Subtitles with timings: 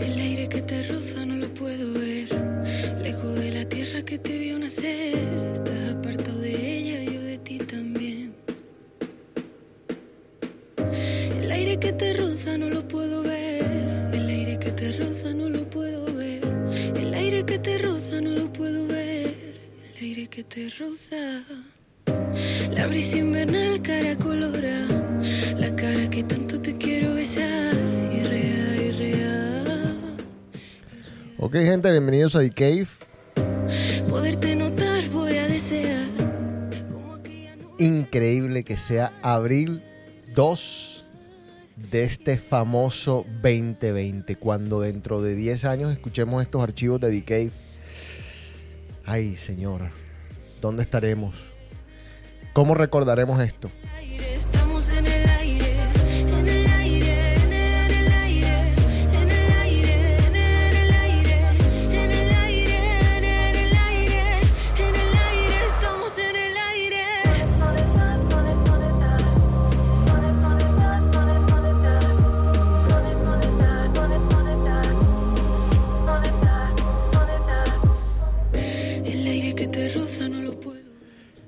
[0.00, 2.28] El aire que te roza no lo puedo ver.
[3.02, 5.14] Lejos de la tierra que te vio nacer.
[5.52, 8.34] Estás apartado de ella, yo de ti también.
[11.40, 14.10] El aire que te roza no lo puedo ver.
[14.12, 16.42] El aire que te roza no lo puedo ver.
[16.96, 19.34] El aire que te roza no lo puedo ver.
[19.96, 21.44] El aire que te roza.
[22.74, 24.86] La brisa invernal cara colora.
[25.58, 27.74] La cara que tanto te quiero besar.
[28.12, 28.65] Irreal.
[31.46, 32.88] Ok, gente, bienvenidos a The Cave.
[34.08, 36.08] Poderte notar voy a desear.
[36.90, 37.84] Como aquella noche.
[37.84, 39.80] Increíble que sea abril
[40.34, 41.06] 2
[41.76, 47.52] de este famoso 2020, cuando dentro de 10 años escuchemos estos archivos de The Cave.
[49.04, 49.82] Ay, señor,
[50.60, 51.36] ¿dónde estaremos?
[52.54, 53.70] ¿Cómo recordaremos esto?
[54.34, 55.15] Estamos en el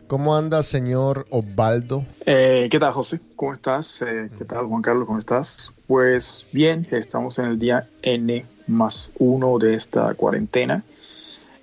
[0.09, 2.03] ¿Cómo anda, señor Osvaldo?
[2.25, 3.21] Eh, ¿Qué tal, José?
[3.37, 4.01] ¿Cómo estás?
[4.01, 5.07] Eh, ¿Qué tal, Juan Carlos?
[5.07, 5.75] ¿Cómo estás?
[5.87, 10.83] Pues bien, estamos en el día N más uno de esta cuarentena.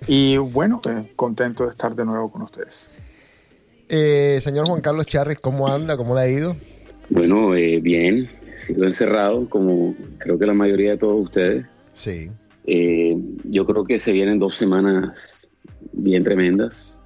[0.06, 2.92] Y bueno, eh, contento de estar de nuevo con ustedes.
[3.88, 5.96] Eh, señor Juan Carlos Charris, ¿cómo anda?
[5.96, 6.56] ¿Cómo le ha ido?
[7.10, 11.66] Bueno, eh, bien, sigo encerrado como creo que la mayoría de todos ustedes.
[11.92, 12.30] Sí.
[12.64, 15.48] Eh, yo creo que se vienen dos semanas
[15.92, 16.96] bien tremendas.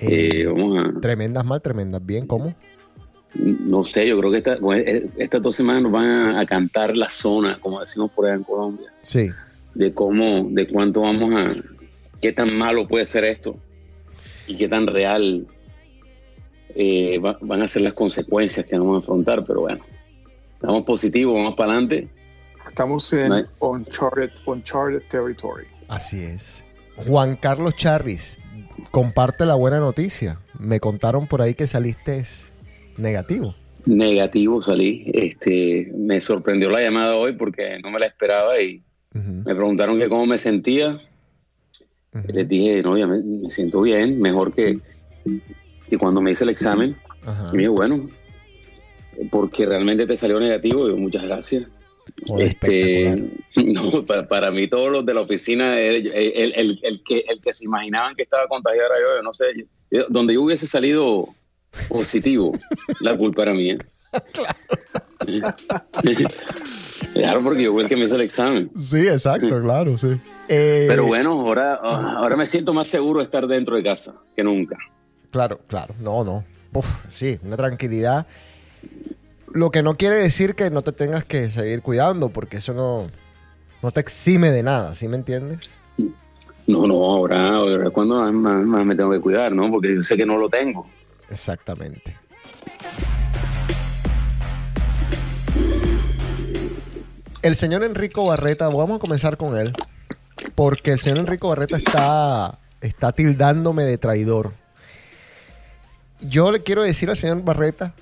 [0.00, 2.54] Eh, Eh, vamos a, tremendas mal, tremendas bien, ¿cómo?
[3.34, 6.46] no sé, yo creo que esta- bueno, eh, estas dos semanas nos van a, a
[6.46, 9.30] cantar la zona, como decimos por allá en Colombia, Sí.
[9.74, 11.52] de cómo, de cuánto vamos a,
[12.20, 13.56] qué tan malo puede ser esto
[14.48, 15.46] y qué tan real
[16.74, 19.80] eh, va- van a ser las consecuencias que vamos a afrontar, pero bueno,
[20.54, 22.08] estamos positivos, vamos para adelante.
[22.66, 25.66] Estamos en No hay- uncharted, uncharted territory.
[25.88, 26.64] Así es.
[26.96, 28.38] Juan Carlos Charris,
[28.90, 30.38] comparte la buena noticia.
[30.58, 32.24] Me contaron por ahí que saliste
[32.96, 33.54] negativo.
[33.86, 35.10] Negativo salí.
[35.14, 40.08] Este, me sorprendió la llamada hoy porque no me la esperaba y me preguntaron que
[40.08, 41.00] cómo me sentía.
[42.14, 42.32] ujú.
[42.32, 44.78] Les dije, no, ya me, me siento bien, mejor que,
[45.88, 46.94] que cuando me hice el examen.
[47.52, 48.08] Y me dijo, bueno,
[49.30, 50.86] porque realmente te salió negativo.
[50.86, 51.64] Y yo, muchas gracias.
[52.26, 53.24] Joder, este,
[53.64, 57.40] no, para, para mí todos los de la oficina, el, el- el- el que, el
[57.40, 59.44] que se imaginaban que estaba contagiado era yo, yo no sé,
[59.90, 61.28] yo- donde yo hubiese salido
[61.88, 62.58] positivo,
[63.00, 63.78] la culpa era mía.
[67.14, 68.70] Claro, porque yo fui el que me hizo el examen.
[68.76, 70.08] Sí, exacto, claro, sí.
[70.48, 74.42] Eh, Pero bueno, ahora, ahora me siento más seguro de estar dentro de casa que
[74.44, 74.76] nunca.
[75.30, 75.94] Claro, claro.
[76.00, 76.44] No, no.
[76.72, 78.26] Uf, sí, una tranquilidad.
[79.52, 83.08] Lo que no quiere decir que no te tengas que seguir cuidando, porque eso no,
[83.82, 85.70] no te exime de nada, ¿sí me entiendes?
[86.66, 89.68] No, no, ahora, ahora es cuando más, más- más me tengo que cuidar, ¿no?
[89.70, 90.86] Porque yo sé que no lo tengo.
[91.28, 92.16] Exactamente.
[97.42, 99.72] El señor Enrico Barreta, vamos a comenzar con él,
[100.54, 104.52] porque el señor Enrico Barreta está, está tildándome de traidor.
[106.20, 107.94] Yo le quiero decir al señor Barreta,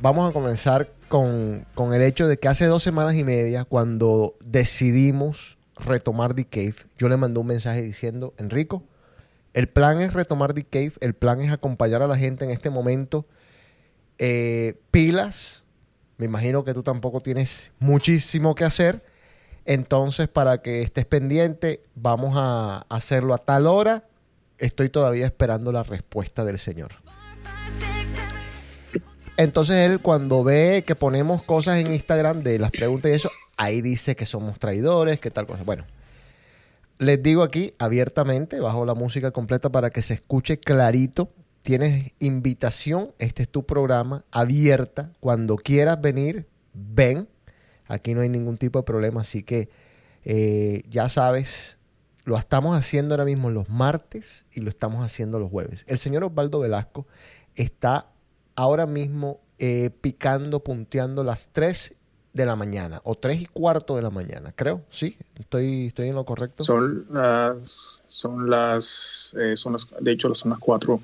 [0.00, 4.34] vamos a comenzar con, con el hecho de que hace dos semanas y media, cuando
[4.44, 8.82] decidimos retomar The Cave, yo le mandé un mensaje diciendo, Enrico,
[9.52, 12.70] el plan es retomar The Cave, el plan es acompañar a la gente en este
[12.70, 13.24] momento.
[14.18, 15.64] Eh, pilas,
[16.18, 19.02] me imagino que tú tampoco tienes muchísimo que hacer.
[19.64, 24.04] Entonces, para que estés pendiente, vamos a hacerlo a tal hora.
[24.58, 27.05] Estoy todavía esperando la respuesta del Señor.
[29.36, 33.82] Entonces él cuando ve que ponemos cosas en Instagram de las preguntas y eso, ahí
[33.82, 35.62] dice que somos traidores, que tal cosa.
[35.62, 35.84] Bueno,
[36.98, 41.30] les digo aquí abiertamente, bajo la música completa para que se escuche clarito.
[41.62, 45.12] Tienes invitación, este es tu programa, abierta.
[45.20, 47.28] Cuando quieras venir, ven.
[47.88, 49.68] Aquí no hay ningún tipo de problema, así que
[50.24, 51.76] eh, ya sabes
[52.24, 55.84] Lo estamos haciendo ahora mismo los martes y lo estamos haciendo los jueves.
[55.86, 57.06] El señor Osvaldo Velasco
[57.54, 58.08] está
[58.56, 61.94] ahora mismo eh, picando, punteando las 3
[62.32, 64.82] de la mañana o 3 y cuarto de la mañana, creo.
[64.90, 66.64] Sí, estoy, estoy en lo correcto.
[66.64, 71.00] Son las, son las, eh, son las, de hecho son las 4,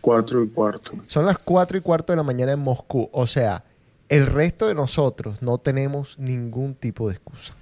[0.00, 0.92] 4 y cuarto.
[1.08, 3.08] Son las 4 y cuarto de la mañana en Moscú.
[3.12, 3.64] O sea,
[4.10, 7.54] el resto de nosotros no tenemos ningún tipo de excusa.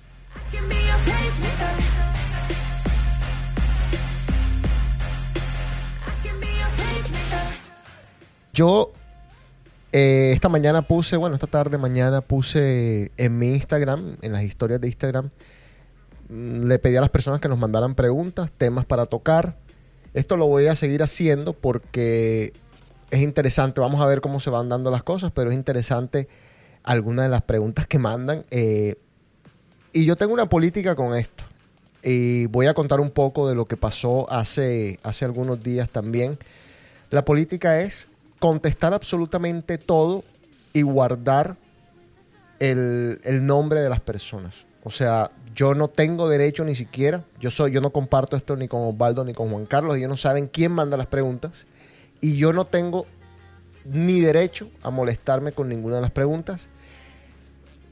[8.52, 8.92] Yo
[9.92, 14.80] eh, esta mañana puse, bueno, esta tarde, mañana puse en mi Instagram, en las historias
[14.80, 15.30] de Instagram,
[16.28, 19.56] mm, le pedí a las personas que nos mandaran preguntas, temas para tocar.
[20.14, 22.52] Esto lo voy a seguir haciendo porque
[23.10, 23.80] es interesante.
[23.80, 26.28] Vamos a ver cómo se van dando las cosas, pero es interesante
[26.82, 28.44] algunas de las preguntas que mandan.
[28.50, 28.96] eh,
[29.94, 31.44] y yo tengo una política con esto.
[32.02, 36.38] Y voy a contar un poco de lo que pasó hace, hace algunos días también.
[37.10, 38.08] La política es
[38.42, 40.24] contestar absolutamente todo
[40.72, 41.56] y guardar
[42.58, 44.66] el, el nombre de las personas.
[44.82, 48.66] O sea, yo no tengo derecho ni siquiera, yo soy, yo no comparto esto ni
[48.66, 51.66] con Osvaldo ni con Juan Carlos, ellos no saben quién manda las preguntas
[52.20, 53.06] y yo no tengo
[53.84, 56.68] ni derecho a molestarme con ninguna de las preguntas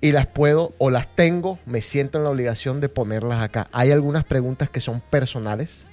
[0.00, 3.68] y las puedo o las tengo, me siento en la obligación de ponerlas acá.
[3.70, 5.84] Hay algunas preguntas que son personales,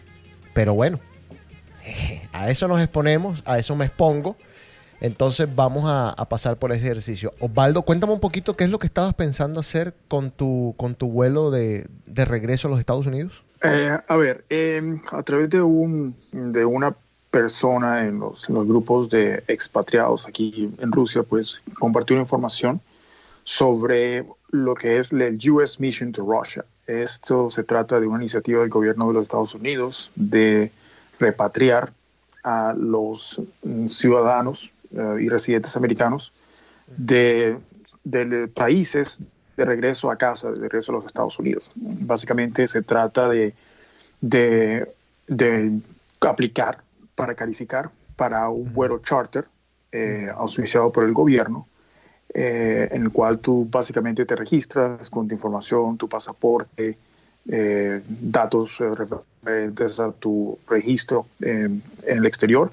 [0.56, 1.00] pero bueno,
[2.34, 4.36] a eso nos exponemos, a eso me expongo.
[5.00, 7.32] Entonces vamos a, a pasar por ese ejercicio.
[7.40, 11.10] Osvaldo, cuéntame un poquito qué es lo que estabas pensando hacer con tu, con tu
[11.10, 13.44] vuelo de, de regreso a los Estados Unidos.
[13.64, 16.96] Eh, a ver, eh, a través de, un, de una
[17.32, 22.80] persona en los, en los grupos de expatriados aquí en Rusia, pues compartió una información
[23.44, 26.66] sobre lo que es el US Mission to Russia.
[26.86, 30.72] Esto se trata de una iniciativa del gobierno de los Estados Unidos de
[31.20, 31.92] repatriar
[32.44, 33.42] a los
[33.90, 36.32] ciudadanos eh, y residentes americanos
[36.96, 37.58] de,
[38.04, 39.20] de países
[39.56, 41.70] de regreso a casa, de regreso a los Estados Unidos.
[41.76, 43.54] Básicamente se trata de,
[44.22, 44.88] de,
[45.28, 45.80] de
[46.22, 46.84] aplicar
[47.16, 49.46] para calificar para un vuelo charter
[49.92, 51.68] eh, auspiciado por el gobierno,
[52.34, 56.98] eh, en el cual tú básicamente te registras con tu información, tu pasaporte,
[57.50, 61.70] eh, datos eh, referentes a tu registro eh,
[62.04, 62.72] en el exterior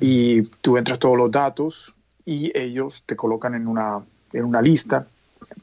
[0.00, 1.94] y tú entras todos los datos
[2.24, 5.06] y ellos te colocan en una, en una lista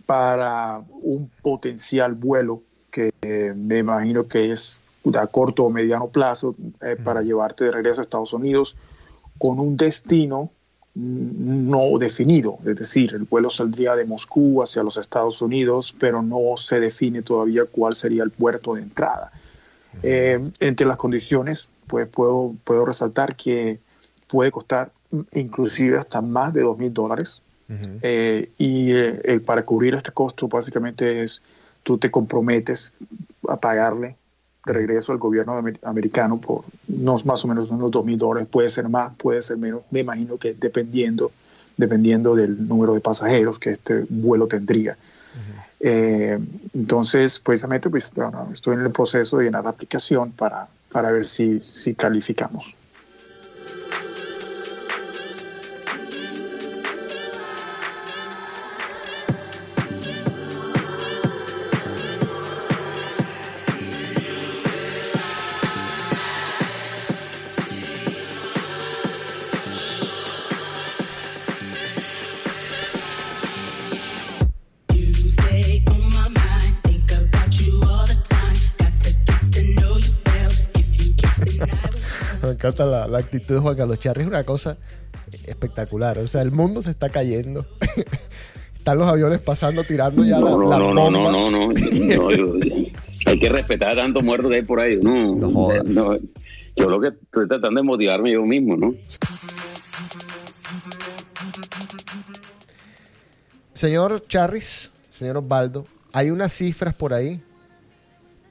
[0.06, 4.80] para un potencial vuelo que eh, me imagino que es
[5.16, 8.78] a corto o mediano plazo eh, para llevarte de regreso a Estados Unidos
[9.38, 10.50] con un destino
[10.96, 16.56] no definido, es decir, el vuelo saldría de Moscú hacia los Estados Unidos, pero no
[16.56, 19.32] se define todavía cuál sería el puerto de entrada.
[20.04, 23.80] Eh, entre las condiciones, pues puedo, puedo resaltar que
[24.34, 24.92] puede costar
[25.34, 27.44] inclusive hasta más de dos mil dólares.
[28.02, 31.40] Eh, y eh, el- para cubrir este costo básicamente es
[31.84, 32.92] tú te comprometes
[33.48, 34.16] a pagarle
[34.66, 38.50] de regreso al gobierno amer- americano por unos más o menos unos dos mil dólares,
[38.50, 41.32] puede ser más, puede ser menos, me imagino que dependiendo,
[41.78, 44.98] dependiendo del número de pasajeros que este vuelo tendría.
[45.80, 46.40] Eh,
[46.74, 51.26] entonces, precisamente, pues, bueno, estoy en el proceso de llenar la aplicación para, para ver
[51.26, 52.76] si, si calificamos.
[82.74, 84.78] Encanta la, la actitud de Juan Carlos Charri, es una cosa
[85.46, 86.18] espectacular.
[86.20, 87.66] O sea, el mundo se está cayendo.
[88.78, 91.32] Están los aviones pasando, tirando ya No, no, la, no, no, bomba.
[91.32, 92.54] no, no, no, yo-
[93.26, 94.98] hay que respetar a tantos muertos que hay por ahí.
[95.02, 95.86] No, No jodas.
[95.86, 96.18] no,
[96.76, 98.94] yo lo que estoy tratando de motivarme yo mismo, ¿no?
[103.74, 107.42] Señor Charris, señor Osvaldo, hay unas cifras por ahí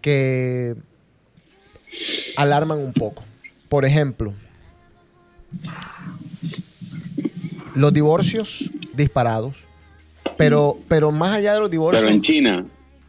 [0.00, 0.75] que
[2.37, 3.23] alarman un poco.
[3.73, 4.35] Por ejemplo,
[7.75, 9.57] los divorcios disparados,
[10.37, 12.67] pero, pero más allá de los divorcios, Pero en China,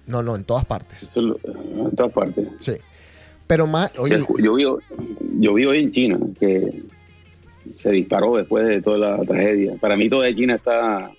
[0.07, 1.39] no, no, en todas partes, eso es lo-
[1.89, 2.47] en todas partes.
[2.61, 2.75] sí.
[3.45, 4.63] Pero más, oye, yo, vi,
[5.41, 6.81] yo vi hoy en China que
[7.73, 9.73] se disparó después de toda la tragedia.
[9.81, 11.11] Para mí toda China está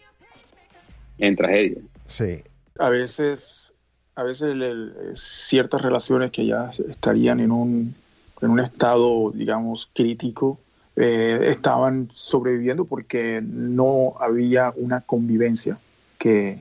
[1.19, 1.83] en tragedia.
[2.07, 2.39] sí,
[2.79, 3.75] a veces
[4.17, 7.95] a veces el- el- ciertas relaciones que ya estarían en un,
[8.41, 10.59] en un estado, digamos, crítico,
[10.97, 15.79] eh, estaban sobreviviendo porque no había una convivencia
[16.19, 16.61] que,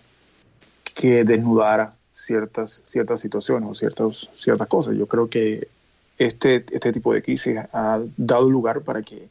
[0.95, 4.95] que desnudara ciertas, ciertas situaciones o ciertas, ciertas cosas.
[4.95, 5.67] Yo creo que
[6.17, 9.29] este, este tipo de crisis ha dado lugar para que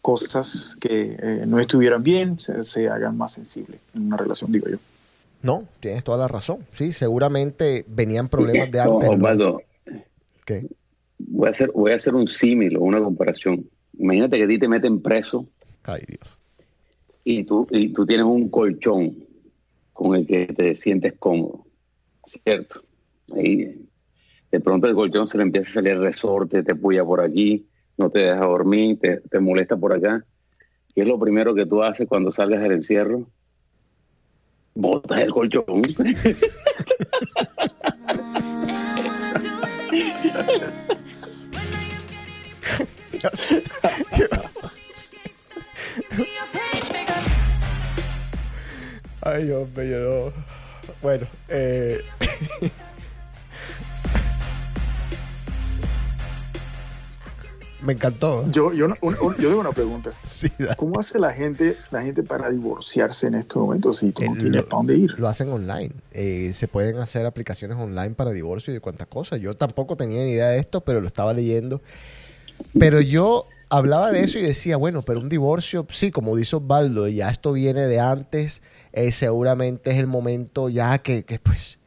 [0.00, 4.68] cosas que eh, no estuvieran bien se, se hagan más sensibles en una relación, digo
[4.68, 4.78] yo.
[5.42, 6.58] No, tienes toda la razón.
[6.72, 9.08] Sí, seguramente venían problemas de No, antes.
[9.08, 9.14] ¿no?
[9.16, 9.62] Osvaldo,
[10.44, 10.66] ¿Qué?
[11.42, 13.68] Voy a hacer, voy a hacer un símil o una comparación.
[13.98, 15.48] Imagínate que a ti te meten preso
[15.82, 16.38] Ay, Dios.
[17.24, 19.16] y tú, y tú tienes un colchón
[19.92, 21.66] con el que te sientes cómodo,
[22.24, 22.84] ¿cierto?
[23.34, 23.88] Ahí,
[24.52, 27.66] de pronto el colchón se le empieza a salir resorte, te puya por aquí,
[27.98, 30.24] no te deja dormir, te, te molesta por acá.
[30.94, 33.26] ¿Qué es lo primero que tú haces cuando salgas del encierro?
[34.76, 35.64] Botas el colchón.
[49.20, 50.32] Ay, Dios mío, no.
[51.00, 52.02] Bueno, eh...
[57.80, 58.48] Me encantó.
[58.48, 60.12] Yo, yo, no- un- un- yo tengo una pregunta.
[60.22, 64.34] Sí, ¿Cómo hace la gente, la gente para divorciarse en estos momentos si tú no
[64.34, 65.18] Eh, tienes lo- para dónde ir?
[65.18, 65.90] Lo hacen online.
[66.12, 69.40] Eh, se pueden hacer aplicaciones online para divorcio y de cuantas cosas.
[69.40, 71.82] Yo tampoco tenía ni idea de esto, pero lo estaba leyendo.
[72.78, 77.08] Pero yo hablaba de eso y decía, bueno, pero un divorcio, sí, como dice Osvaldo,
[77.08, 78.60] ya esto viene de antes,
[78.92, 81.78] eh, seguramente es el momento ya que, que, pues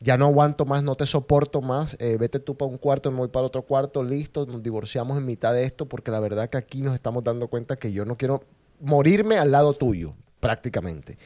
[0.00, 3.18] ya no aguanto más, no te soporto más, eh, vete tú para un cuarto, me
[3.18, 6.58] voy para otro cuarto, listo, nos divorciamos en mitad de esto, porque la verdad que
[6.58, 8.44] aquí nos estamos dando cuenta que yo no quiero
[8.80, 11.18] morirme al lado tuyo, prácticamente.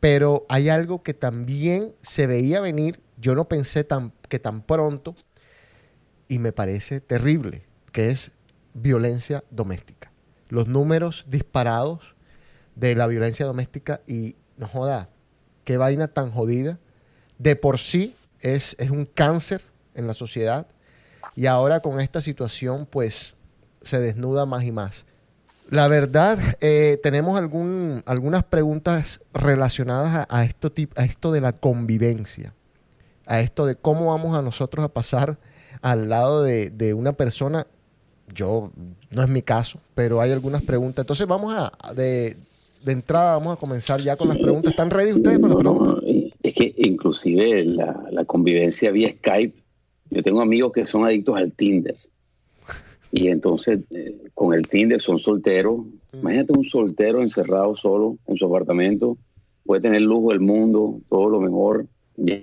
[0.00, 5.14] Pero hay algo que también se veía venir, yo no pensé tan, que tan pronto,
[6.28, 7.64] y me parece terrible,
[7.96, 8.30] que es
[8.74, 10.12] violencia doméstica.
[10.50, 12.14] Los números disparados
[12.74, 15.08] de la violencia doméstica y no joda,
[15.64, 16.78] qué vaina tan jodida.
[17.38, 19.62] De por sí es, es un cáncer
[19.94, 20.66] en la sociedad
[21.34, 23.34] y ahora con esta situación pues
[23.80, 25.06] se desnuda más y más.
[25.70, 32.52] La verdad, eh, tenemos algún, algunas preguntas relacionadas a, esto, a esto de la convivencia,
[33.24, 35.38] a esto de cómo vamos a nosotros a pasar
[35.80, 37.66] al lado de, de una persona.
[38.34, 38.70] Yo,
[39.10, 41.04] no es mi caso, pero hay algunas preguntas.
[41.04, 42.36] Entonces vamos a, de,
[42.84, 44.72] de entrada, vamos a comenzar ya con las preguntas.
[44.72, 46.02] ¿Están ready ustedes para las preguntas?
[46.02, 49.54] no, es que inclusive la, la convivencia vía Skype,
[50.10, 51.96] yo tengo amigos que son adictos al Tinder.
[53.12, 55.80] Y entonces eh, con el Tinder son solteros.
[56.12, 59.16] Imagínate un soltero encerrado solo en su apartamento.
[59.64, 61.86] Puede tener el lujo del mundo, todo lo mejor,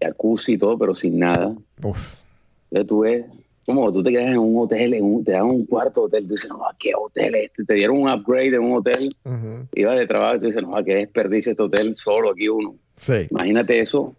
[0.01, 1.55] jacuzzi y todo, pero sin nada.
[1.83, 2.21] Uf.
[2.69, 3.25] Entonces tú ves,
[3.65, 6.34] como tú te quedas en un hotel, en un- te dan un cuarto hotel, tú
[6.34, 7.63] dices, no, ¿qué hotel es este?
[7.65, 9.67] Te dieron un upgrade en un hotel, Ujú.
[9.74, 12.75] ibas de trabajo y tú dices, no, qué desperdicio este hotel, solo aquí uno.
[12.96, 13.27] Sí.
[13.32, 14.15] Imagínate eso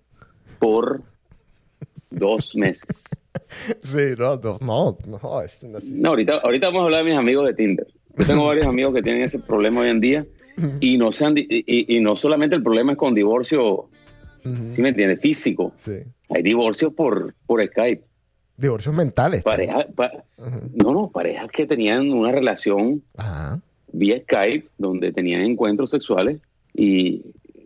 [0.58, 1.02] por
[2.10, 2.86] dos meses.
[3.82, 7.18] Sí, no, no, no, no, es una- No, ahorita, ahorita vamos a hablar de mis
[7.18, 7.86] amigos de Tinder.
[8.16, 10.26] Yo tengo varios amigos que tienen ese problema hoy en día
[10.80, 11.46] y no, se han y,
[11.96, 13.88] y no solamente el problema es con divorcio,
[14.44, 14.56] Ujú.
[14.72, 15.20] ¿sí me entiendes?
[15.20, 15.72] Físico.
[15.76, 15.98] Sí.
[16.30, 18.02] Hay divorcios por, por Skype.
[18.56, 19.42] Divorcios mentales.
[19.42, 20.60] Pareja, pa- Ujú.
[20.74, 23.02] no, no, parejas que tenían una relación
[23.92, 26.38] vía Skype donde tenían encuentros sexuales
[26.74, 27.22] y,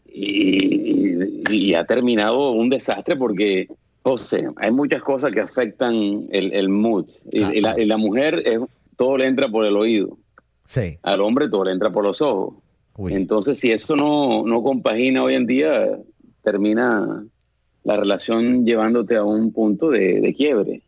[0.06, 3.68] y, y ha terminado un desastre porque,
[4.02, 7.06] José, hay muchas cosas que afectan el, el mood.
[7.30, 8.60] Y, y la, y la mujer, es,
[8.96, 10.16] todo le entra por el oído.
[10.64, 10.98] Sí.
[11.02, 12.54] Al hombre todo le entra por los ojos.
[12.96, 13.14] Uy.
[13.14, 15.98] Entonces, si eso no, no compagina hoy en día,
[16.42, 17.24] termina
[17.88, 20.82] la relación llevándote a un punto de, de quiebre.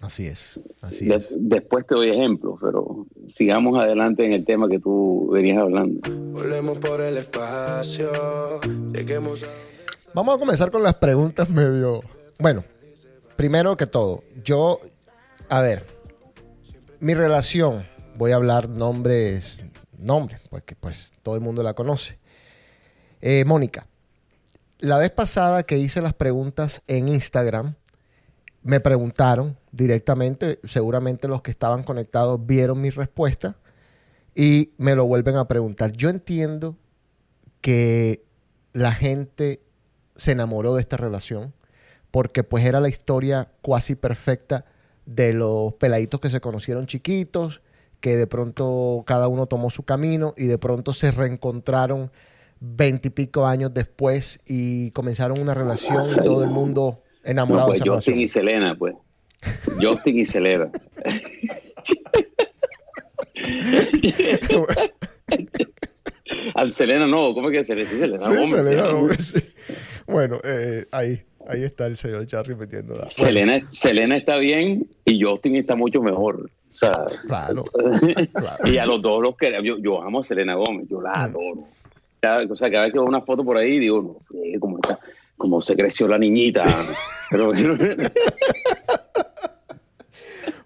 [0.00, 0.58] Así es.
[0.82, 1.28] Así De- es.
[1.30, 6.00] después te doy ejemplos, pero sigamos adelante en el tema que tú venías hablando.
[6.32, 8.10] Volemos por el espacio.
[8.92, 9.46] Lleguemos a.
[10.12, 12.02] Vamos a comenzar con las preguntas medio.
[12.40, 12.64] Bueno,
[13.36, 14.80] primero que todo, yo.
[15.48, 15.84] A ver.
[16.98, 17.86] Mi relación.
[18.16, 19.60] Voy a hablar nombres.
[19.98, 22.18] Nombres, porque pues todo el mundo la conoce.
[23.22, 23.86] Eh, Mónica.
[24.78, 27.76] La vez pasada que hice las preguntas en Instagram,
[28.62, 33.56] me preguntaron directamente, seguramente los que estaban conectados vieron mi respuesta
[34.34, 35.92] y me lo vuelven a preguntar.
[35.92, 36.76] Yo entiendo
[37.60, 38.24] que
[38.72, 39.62] la gente
[40.16, 41.54] se enamoró de esta relación
[42.10, 44.64] porque pues era la historia cuasi perfecta
[45.06, 47.60] de los peladitos que se conocieron chiquitos,
[48.00, 52.10] que de pronto cada uno tomó su camino y de pronto se reencontraron
[52.60, 57.84] veintipico años después y comenzaron una relación y todo el mundo Enamorado No, pues de
[57.86, 58.28] esa Justin y.
[58.28, 58.94] Selena, pues.
[59.80, 60.70] Justin y Selena.
[66.54, 68.30] Al Selena no, ¿cómo es que Selena?
[68.30, 69.34] Sí, Selena ¿sí?
[70.06, 73.08] Bueno, eh, ahí, ahí está el señor Charlie metiendo la.
[73.10, 76.50] Selena, Selena está bien y Justin está mucho mejor.
[76.68, 77.64] O sea, Claro,
[78.32, 78.66] claro.
[78.68, 79.66] y a los dos los queremos.
[79.66, 81.04] Yo, yo amo a Selena Gómez, yo Mm.
[81.04, 81.68] la adoro.
[82.24, 84.16] Cada, o sea, cada vez que veo una foto por ahí, digo, no,
[84.58, 84.98] cómo está,
[85.36, 86.62] cómo se creció la niñita.
[87.30, 87.50] Pero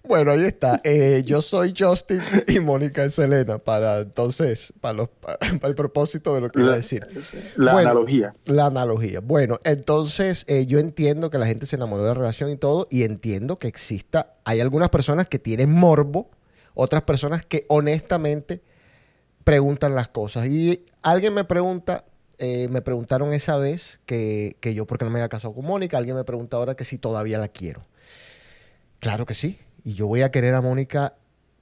[0.07, 0.79] Bueno, ahí está.
[0.85, 3.57] Eh, yo soy Justin y Mónica es Selena.
[3.57, 5.37] Para entonces, para, los, para
[5.67, 7.05] el propósito de lo que iba a decir.
[7.57, 8.33] La Bueno, analogía.
[8.45, 9.19] La analogía.
[9.19, 12.87] Bueno, entonces eh, yo entiendo que la gente se enamoró de la relación y todo,
[12.89, 14.37] y entiendo que exista.
[14.45, 16.31] Hay algunas personas que tienen morbo,
[16.73, 18.61] otras personas que honestamente
[19.49, 20.45] preguntan las cosas.
[20.47, 22.05] Y alguien me pregunta,
[22.37, 25.97] eh, me preguntaron esa vez que, que yo, porque no me había casado con Mónica,
[25.97, 27.81] alguien me pregunta ahora que si todavía la quiero.
[28.99, 29.57] Claro que sí.
[29.83, 31.15] Y yo voy a querer a Mónica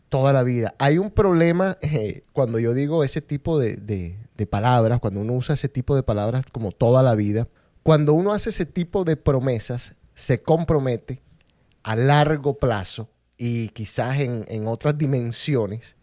[0.10, 0.76] toda la vida.
[0.80, 5.34] Hay un problema eh, cuando yo digo ese tipo de, de- de palabras, cuando uno
[5.34, 7.48] usa ese tipo de palabras como toda la vida,
[7.84, 11.22] cuando uno hace ese tipo de promesas, se compromete
[11.84, 15.96] a largo plazo y quizás en, en otras dimensiones,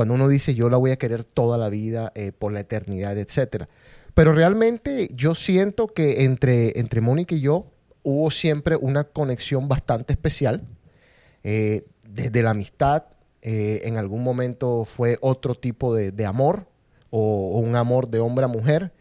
[0.00, 3.18] cuando uno dice yo la voy a querer toda la vida, eh, por la eternidad,
[3.18, 3.68] etcétera.
[4.14, 7.66] Pero realmente yo siento que entre, entre Mónica y yo
[8.02, 10.62] hubo siempre una conexión bastante especial
[11.44, 13.08] eh, desde la amistad,
[13.42, 16.66] eh, en algún momento fue otro tipo de, de amor
[17.10, 18.94] o, o un amor de hombre a mujer.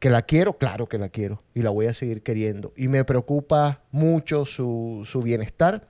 [0.00, 2.72] Que la quiero, claro que la quiero y la voy a seguir queriendo.
[2.76, 5.86] Y me preocupa mucho su, su bienestar.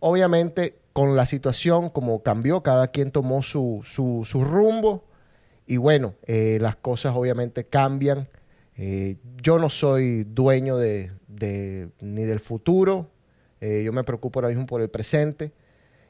[0.00, 5.04] Obviamente, con la situación como cambió, cada quien tomó su, su- su rumbo.
[5.66, 8.28] Y bueno, eh, las cosas obviamente cambian.
[8.76, 13.10] Eh, yo no soy dueño de, de- ni del futuro.
[13.60, 15.52] Eh, yo me preocupo ahora mismo por el presente.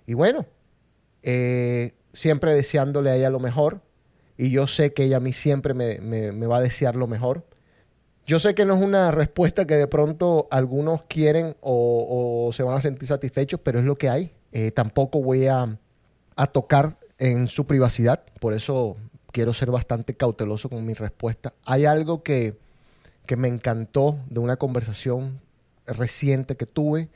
[0.07, 0.45] Y bueno,
[2.13, 3.81] siempre deseándole a ella lo mejor.
[4.37, 7.47] Y yo sé que ella a mí siempre me, me- va a desear lo mejor.
[8.27, 12.77] Yo sé que no es una respuesta que de pronto algunos quieren o se van
[12.77, 14.33] a sentir satisfechos, pero es lo que hay.
[14.55, 15.79] Eh, tampoco voy a,
[16.37, 18.97] a tocar en su privacidad, por eso
[19.33, 21.55] quiero ser bastante cauteloso con mi respuesta.
[21.67, 22.57] Hay algo que,
[23.27, 25.41] que me encantó de una conversación
[25.87, 27.09] reciente que tuve.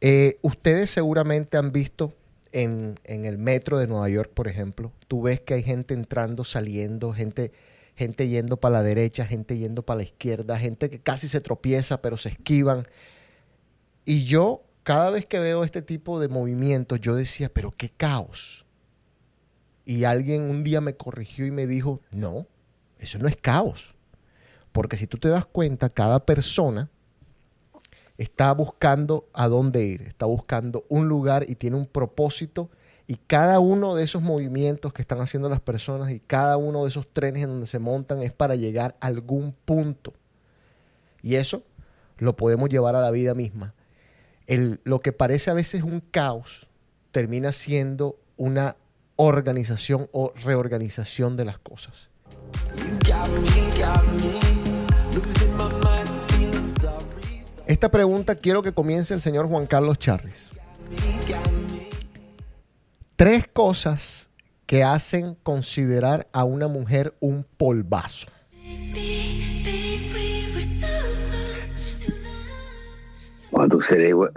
[0.00, 2.12] Eh, ustedes seguramente han visto
[2.50, 6.42] en, en el metro de Nueva York, por ejemplo, tú ves que hay gente entrando,
[6.42, 7.52] saliendo, gente,
[7.94, 12.02] gente yendo para la derecha, gente yendo para la izquierda, gente que casi se tropieza
[12.02, 12.82] pero se esquivan.
[14.04, 18.66] Y yo, cada vez que veo este tipo de movimientos, yo decía, pero qué caos.
[19.84, 22.46] Y alguien un día me corrigió y me dijo, no,
[22.98, 23.94] eso no es caos.
[24.72, 26.90] Porque si tú te das cuenta, cada persona
[28.16, 32.70] está buscando a dónde ir, está buscando un lugar y tiene un propósito.
[33.06, 36.88] Y cada uno de esos movimientos que están haciendo las personas y cada uno de
[36.88, 40.14] esos trenes en donde se montan es para llegar a algún punto.
[41.20, 41.62] Y eso
[42.18, 43.74] lo podemos llevar a la vida misma.
[44.46, 46.68] Lo que parece a veces un caos
[47.10, 48.76] termina siendo una
[49.16, 52.08] organización o reorganización de las cosas.
[57.66, 60.50] Esta pregunta quiero que comience el señor Juan Carlos Charris.
[63.16, 64.28] Tres cosas
[64.66, 68.26] que hacen considerar a una mujer un polvazo.
[73.52, 73.80] Tú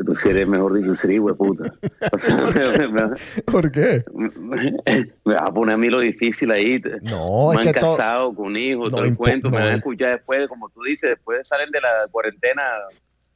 [0.05, 0.13] tú
[0.45, 0.91] mejor dicho.
[2.11, 4.03] O sea, me, me- ¿Por qué?
[4.13, 4.75] me-
[5.23, 6.81] vas a poner a mí lo difícil ahí.
[7.03, 9.49] No, me es han que todo- casado con hijos, No todo el cuento.
[9.49, 12.61] me van a escuchar después, como tú dices, después de salir de la cuarentena,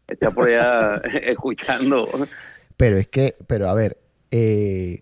[0.07, 2.07] está por allá escuchando.
[2.77, 3.97] Pero es que, pero a ver,
[4.31, 5.01] eh,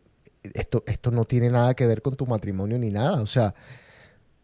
[0.54, 3.22] esto, esto no tiene nada que ver con tu matrimonio ni nada.
[3.22, 3.54] O sea,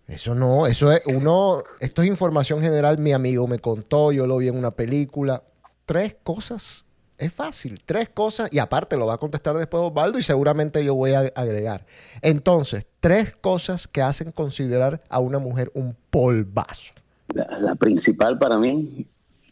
[0.08, 2.98] eso no, eso es uno, esto es información general.
[2.98, 5.44] Mi amigo me contó, yo lo vi en una película.
[5.86, 6.86] Tres cosas,
[7.18, 10.96] es fácil, tres cosas, y aparte lo va a contestar después Osvaldo y seguramente yo
[10.96, 11.86] voy a agregar.
[12.22, 16.94] Entonces, tres cosas que hacen considerar a una mujer un polvazo.
[17.34, 19.08] La, la principal para mí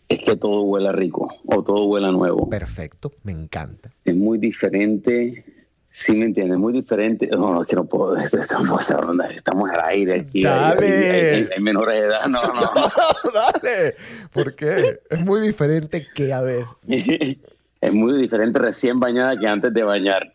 [0.08, 2.50] es que todo huela rico o todo huela nuevo.
[2.50, 3.92] Perfecto, me encanta.
[4.04, 5.44] es muy diferente.
[5.94, 7.28] Sí, me entiendes, muy diferente.
[7.28, 8.16] No, no, es que no puedo.
[8.64, 8.76] No
[9.10, 10.40] onda, Estamos al aire aquí.
[10.40, 10.86] hay- Dale.
[10.88, 12.26] Hay, hay- hay menores de edad.
[12.28, 12.62] No, no.
[13.34, 13.96] Dale,
[14.32, 15.02] ¿por qué?
[15.10, 20.32] Es muy diferente que, a ver, es muy diferente recién bañada que antes de bañar.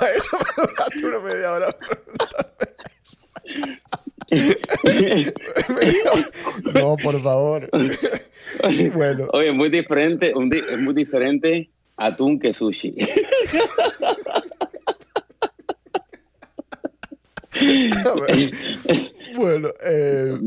[0.00, 1.76] Para eso me duraste una media hora.
[6.74, 7.68] No, No, por favor.
[8.94, 12.94] bueno, Oye, es muy diferente, un di- es muy diferente atún que sushi.
[19.36, 20.38] bueno, eh,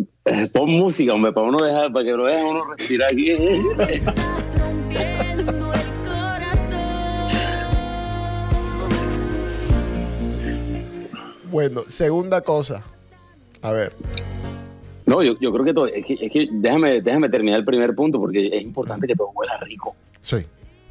[0.51, 3.31] Pon música, hombre, para uno dejar, para que lo deje uno respirar aquí.
[11.49, 12.83] Bueno, segunda cosa.
[13.61, 13.93] A ver,
[15.05, 17.95] No, yo, yo creo que todo, es que, es que déjame, déjame terminar el primer
[17.95, 19.95] punto porque es importante que todo huela rico.
[20.21, 20.37] sí,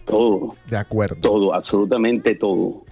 [0.06, 1.16] Todo, de acuerdo.
[1.20, 2.82] todo, absolutamente todo.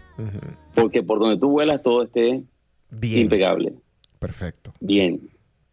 [0.75, 2.43] Porque por donde tú vuelas todo esté
[2.91, 3.75] Bien, impecable.
[4.19, 4.73] perfecto.
[4.81, 5.21] Bien.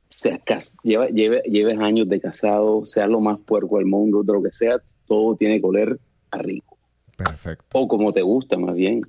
[0.10, 4.44] Seas lleva- lleve- lleves años de casado, seas lo más puerco del mundo, de lo
[4.44, 6.00] que sea, todo tiene que oler
[6.30, 6.78] a rico.
[7.18, 7.66] Perfecto.
[7.74, 9.02] O como te gusta, más bien.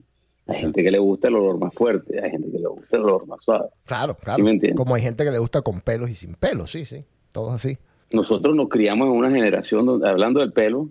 [0.46, 0.62] Hay Sí.
[0.62, 3.26] gente que le gusta el olor más fuerte, hay gente que le gusta el olor
[3.26, 3.68] más suave.
[3.84, 4.44] Claro, claro.
[4.76, 7.04] Como hay gente que le gusta con pelos y sin pelos, sí, sí.
[7.30, 7.78] Todos así.
[8.12, 10.88] Nosotros nos criamos en una generación, donde, hablando del pelo,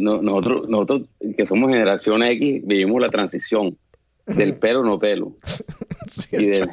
[0.00, 1.02] nosotros, nosotros
[1.36, 3.76] que somos generación X, vivimos la transición
[4.26, 5.32] del pelo no pelo.
[6.08, 6.68] Sí, Y del-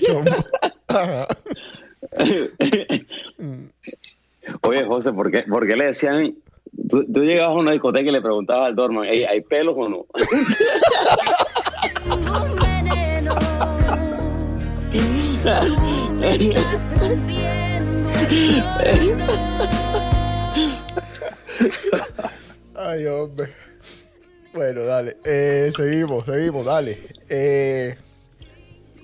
[0.00, 0.30] chombo.
[0.88, 1.26] Ajá.
[4.62, 6.36] Oye, José, ¿por qué, por qué le decían?
[6.88, 9.88] Tú, tú llegabas a una discoteca y le preguntabas al dorman, "Ey, ¿hay pelos o
[9.88, 10.06] no?
[22.74, 23.48] Ay, hombre.
[24.54, 25.16] Bueno, dale.
[25.24, 26.96] Eh, seguimos, seguimos, dale.
[27.28, 27.94] Eh,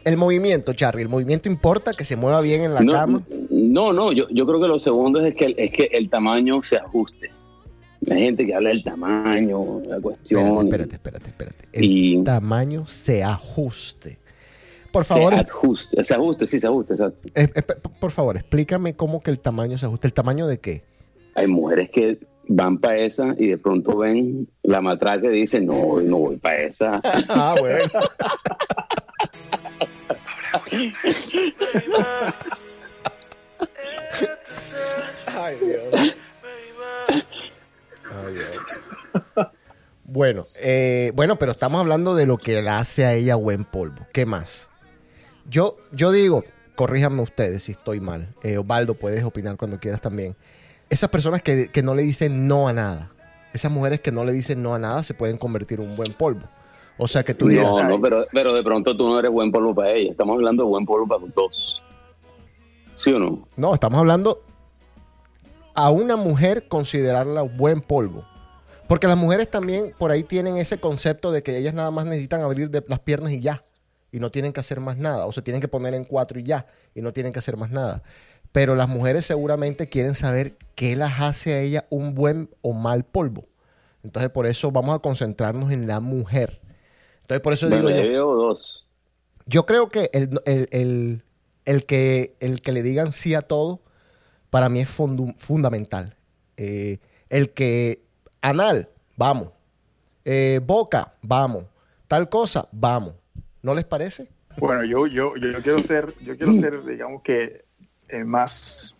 [0.04, 1.02] el movimiento, Charlie.
[1.02, 3.22] El movimiento importa que se mueva bien en la no, cama.
[3.50, 6.76] no, no, yo, yo creo que lo segundo es que, es que el tamaño se
[6.76, 7.30] ajuste.
[8.10, 10.64] Hay gente que habla del tamaño, la cuestión.
[10.64, 11.68] Espérate, espérate, espérate, espérate.
[11.72, 14.18] El Y- tamaño se ajuste.
[14.90, 17.90] Por se favor, ajuste, se ajuste, sí, se ajuste, exacto.
[17.98, 20.06] por favor, explícame cómo que el tamaño se ajusta.
[20.06, 20.82] ¿El tamaño de qué?
[21.34, 26.00] Hay mujeres que van para esa y de pronto ven la matraca y dicen, no,
[26.00, 27.00] no voy para esa.
[27.28, 27.90] Ah, bueno.
[40.05, 44.07] Bueno, eh, bueno, pero estamos hablando de lo que le hace a ella buen polvo.
[44.12, 44.68] ¿Qué más?
[45.48, 48.28] Yo, yo digo, corríjanme ustedes si estoy mal.
[48.42, 50.37] Eh, Osvaldo, puedes opinar cuando quieras también.
[50.92, 53.11] Esas personas que, que no le dicen no a nada,
[53.55, 56.12] esas mujeres que no le dicen no a nada se pueden convertir en un buen
[56.12, 56.42] polvo.
[56.98, 59.50] O sea que tú dices, No, no, pero, pero de pronto tú no eres buen
[59.50, 60.11] polvo para ella.
[60.11, 61.83] Estamos hablando de buen polvo para los dos.
[62.96, 63.48] ¿Sí o no?
[63.57, 64.42] No, estamos hablando
[65.74, 68.24] a una mujer considerarla buen polvo.
[68.87, 72.42] Porque las mujeres también por ahí tienen ese concepto de que ellas nada más necesitan
[72.42, 73.59] abrir de- las piernas y ya.
[74.12, 75.24] Y no tienen que hacer más nada.
[75.24, 76.66] O se tienen que poner en cuatro y ya.
[76.94, 78.02] Y no tienen que hacer más nada.
[78.52, 83.04] Pero las mujeres seguramente quieren saber qué las hace a ella un buen o mal
[83.04, 83.46] polvo.
[84.04, 86.60] Entonces por eso vamos a concentrarnos en la mujer.
[87.22, 88.86] Entonces por eso digo yo veo dos.
[89.46, 91.22] yo creo que el, el- el-
[91.64, 93.80] el que el que le digan sí a todo,
[94.50, 96.16] para mí es fundu- fundamental.
[96.56, 96.98] Eh,
[97.30, 98.02] el que
[98.42, 99.48] anal, vamos.
[100.24, 101.64] Eh, boca, vamos.
[102.08, 103.14] Tal cosa, vamos.
[103.62, 104.28] ¿No les parece?
[104.58, 107.64] Bueno, yo, yo, yo quiero ser, yo quiero ser, digamos que
[108.12, 108.94] eh, más,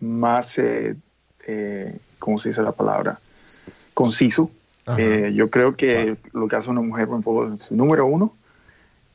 [0.00, 0.94] más, eh,
[1.46, 3.18] eh, ¿cómo se dice la palabra?
[3.94, 4.50] Conciso.
[4.96, 8.34] Eh, yo creo que lo que hace una mujer polvo es, número uno,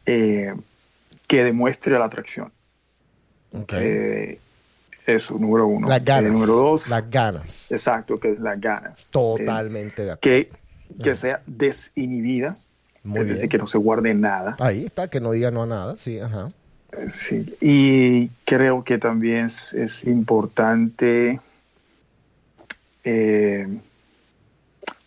[0.05, 0.53] eh,
[1.25, 2.51] que demuestre la atracción.
[3.69, 4.39] Eh,
[5.07, 5.87] eso, número uno.
[5.87, 6.31] Las ganas.
[6.31, 7.65] Número dos, Las ganas.
[7.71, 9.09] exacto, que es las ganas.
[9.11, 10.21] Totalmente de acuerdo.
[10.21, 10.51] que,
[11.01, 12.55] que sea desinhibida,
[13.03, 13.49] Muy es decir, bien.
[13.49, 14.55] que no se guarde nada.
[14.59, 15.97] Ahí está, que no diga no a nada.
[15.97, 16.51] Sí, ajá.
[17.11, 21.39] Sí, y creo que también es, es importante
[23.03, 23.67] eh,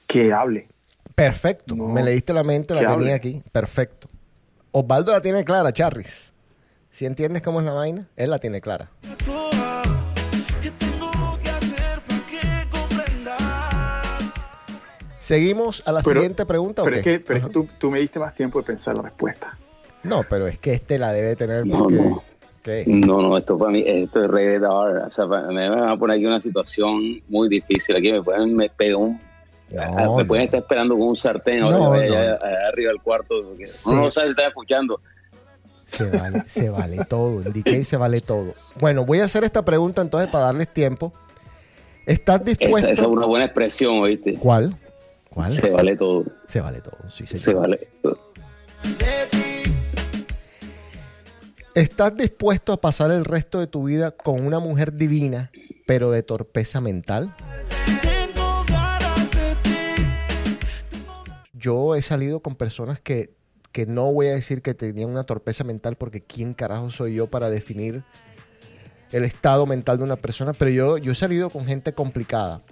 [0.09, 0.67] que hable.
[1.15, 1.75] Perfecto.
[1.75, 1.89] No.
[1.89, 3.13] Me leíste la mente, la tenía hable.
[3.15, 3.43] aquí.
[3.53, 4.09] Perfecto.
[4.73, 6.33] Osvaldo la tiene clara, Charris.
[6.91, 8.09] ¿Si entiendes cómo es la vaina?
[8.17, 8.91] Él la tiene clara.
[15.19, 16.83] Seguimos a la Pero- siguiente pregunta.
[16.83, 17.15] ¿o Pero qué?
[17.15, 19.57] es que, pero tú, tú me diste más tiempo de pensar la respuesta.
[20.07, 21.95] No, pero es que este la debe tener No, porque...
[21.97, 22.23] no.
[22.87, 24.67] No, no, esto para mí, esto es rated R.
[24.67, 27.95] O sea, para- me van a poner aquí una situación muy difícil.
[27.95, 29.21] Aquí me pueden me pegar un.
[29.71, 30.27] No, me no.
[30.27, 32.17] pueden estar esperando con un sartén ahora No, que vaya no.
[32.17, 33.35] allá, allá arriba del cuarto.
[33.65, 33.89] Sí.
[33.89, 35.01] Uno no sabe si está escuchando.
[35.85, 37.41] Se vale, se vale todo.
[37.43, 38.53] En DK se vale todo.
[38.81, 41.13] Bueno, voy a hacer esta pregunta entonces para darles tiempo.
[42.05, 42.79] ¿Estás dispuesto?
[42.79, 44.35] Esa, esa es una buena expresión, ¿oíste?
[44.35, 44.77] ¿Cuál?
[45.31, 45.53] ¿Cuál?
[45.53, 46.25] Se vale todo.
[46.49, 47.45] Se vale todo, sí, señor.
[47.45, 47.79] Se vale.
[48.83, 49.37] Ti,
[51.77, 55.51] ¿Estás dispuesto a pasar el resto de tu vida con una mujer divina,
[55.87, 57.35] pero de torpeza mental?
[61.53, 63.35] Yo he salido con personas que,
[63.73, 67.27] que no voy a decir que tenían una torpeza mental porque quién carajo soy yo
[67.27, 68.05] para definir
[69.13, 72.63] el estado mental de una persona, pero yo, yo he salido con gente complicada.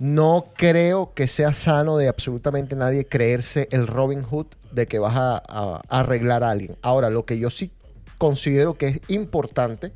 [0.00, 5.16] No creo que sea sano de absolutamente nadie creerse el Robin Hood de que vas
[5.16, 6.76] a, a- arreglar a alguien.
[6.82, 7.70] Ahora, lo que yo sí
[8.18, 9.92] considero que es importante,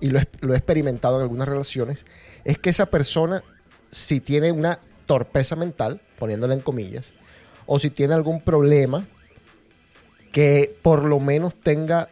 [0.00, 2.04] y lo, he- experimentado en algunas relaciones,
[2.44, 3.42] es que esa persona,
[3.90, 7.12] si tiene una torpeza mental, poniéndola en comillas,
[7.66, 9.06] o si tiene algún problema,
[10.32, 12.08] que por lo menos tenga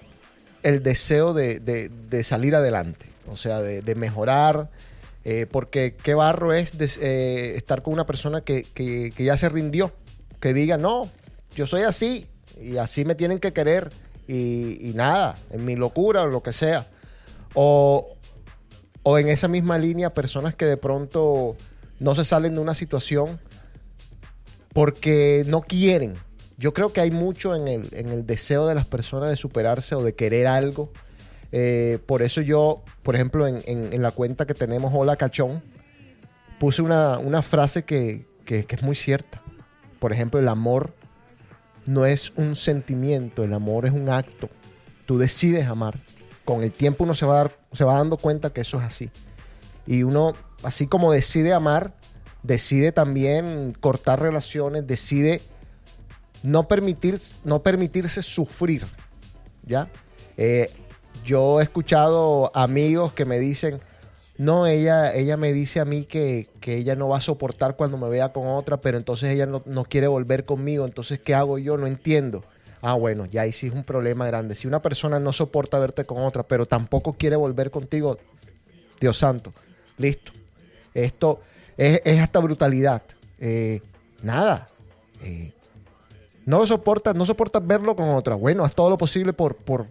[0.64, 4.70] el deseo de, salir adelante, o sea, de, mejorar,
[5.24, 9.92] eh, porque qué barro es eh, estar con una persona que ya se rindió,
[10.40, 11.10] que diga, no,
[11.54, 12.26] yo soy así,
[12.60, 13.90] y así me tienen que querer,
[14.28, 16.86] y, nada, en mi locura o lo que sea.
[17.54, 18.14] O,
[19.02, 21.56] o en esa misma línea, personas que de pronto
[21.98, 23.40] no se salen de una situación
[24.72, 26.14] porque no quieren.
[26.56, 29.94] Yo creo que hay mucho en el, en el deseo de las personas de superarse
[29.94, 30.92] o de querer algo.
[31.52, 35.62] Eh, por eso yo, por ejemplo, en, en- la cuenta que tenemos Hola Cachón,
[36.58, 39.40] puse una, una frase que- que es muy cierta.
[39.98, 40.92] Por ejemplo, el amor
[41.88, 44.50] no es un sentimiento, el amor es un acto.
[45.06, 45.98] Tú decides amar.
[46.44, 49.10] Con el tiempo uno se va, se va dando cuenta que eso es así.
[49.86, 51.94] Y uno, así como decide amar,
[52.42, 55.40] decide también cortar relaciones, decide
[56.42, 58.84] no, permitir, no permitirse sufrir.
[59.64, 59.90] ¿Ya?
[60.36, 60.70] Eh,
[61.24, 63.80] yo he escuchado amigos que me dicen,
[64.38, 67.98] no, ella, ella me dice a mí que, que ella no va a soportar cuando
[67.98, 71.58] me vea con otra, pero entonces ella no, no quiere volver conmigo, entonces ¿qué hago
[71.58, 71.76] yo?
[71.76, 72.44] No entiendo.
[72.80, 74.54] Ah, bueno, ya ahí sí es un problema grande.
[74.54, 78.16] Si una persona no soporta verte con otra, pero tampoco quiere volver contigo,
[79.00, 79.52] Dios santo,
[79.96, 80.30] listo.
[80.94, 81.40] Esto
[81.76, 83.02] es, hasta brutalidad.
[83.40, 83.82] Eh,
[84.22, 84.68] nada.
[85.22, 85.52] Eh,
[86.46, 88.36] no lo soportas, no soportas verlo con otra.
[88.36, 89.86] Bueno, haz todo lo posible por, por,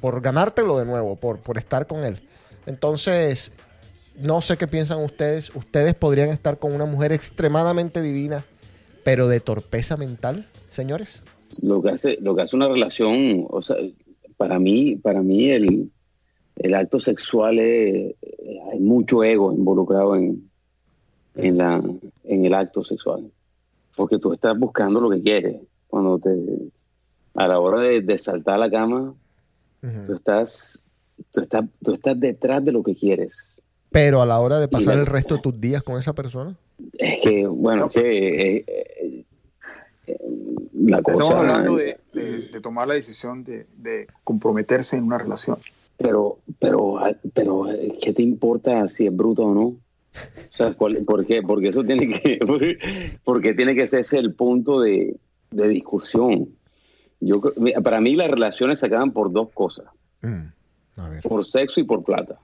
[0.00, 2.20] por ganártelo de nuevo, por, por estar con él.
[2.66, 3.52] Entonces,
[4.18, 5.54] no sé qué piensan ustedes.
[5.54, 8.44] Ustedes podrían estar con una mujer extremadamente divina,
[9.04, 11.22] pero de torpeza mental, señores.
[11.62, 13.76] Lo que hace, lo que hace una relación, o sea,
[14.36, 15.90] para mí, para mí el,
[16.56, 18.14] el acto sexual es,
[18.72, 20.50] hay mucho ego involucrado en,
[21.36, 21.82] en, la,
[22.24, 23.30] en el acto sexual.
[23.94, 25.56] Porque tú estás buscando lo que quieres.
[25.88, 26.30] Cuando te,
[27.34, 29.14] a la hora de, de saltar a la cama,
[30.06, 30.85] tú estás,
[31.32, 33.62] tú estás, tú estás detrás de lo que quieres.
[33.90, 36.56] Pero a la hora de pasar el resto de tus días con esa persona,
[36.98, 39.24] Es que, bueno, es que eh, eh,
[40.06, 40.16] eh,
[40.74, 41.22] la cosa.
[41.22, 45.58] Estamos hablando de, de- de tomar la decisión de, de comprometerse en una relación.
[45.96, 47.00] Pero, pero,
[47.32, 47.64] pero,
[48.02, 49.62] ¿qué te importa si es bruto o no?
[49.62, 49.78] O
[50.50, 51.42] sea, ¿cuál- ¿por qué?
[51.42, 52.38] Porque eso tiene que,
[53.24, 55.16] porque tiene que ser ese el punto de,
[55.50, 56.48] de discusión.
[57.20, 57.40] Yo,
[57.82, 59.86] para mí las relaciones se acaban por dos cosas,
[60.20, 60.42] mm,
[60.96, 61.22] a ver.
[61.22, 62.38] por sexo y por plata.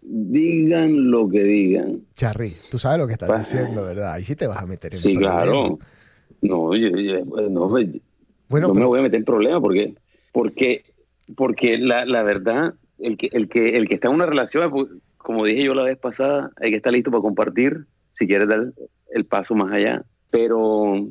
[0.00, 2.02] Digan lo que digan.
[2.16, 4.12] Charry, tú sabes lo que estás Pa- diciendo, ¿verdad?
[4.12, 5.78] Ahí sí te vas a meter en Sí, claro.
[6.40, 7.88] No, yo, yo- no, pues,
[8.48, 9.94] Bueno, no me voy a meter en problemas porque,
[10.32, 10.84] porque,
[11.36, 14.88] porque la, la verdad, el que, el, que, el que está en una relación, pues,
[15.16, 18.64] como dije yo la vez pasada, hay que estar listo para compartir si quieres dar
[19.12, 20.04] el paso más allá.
[20.30, 21.06] Pero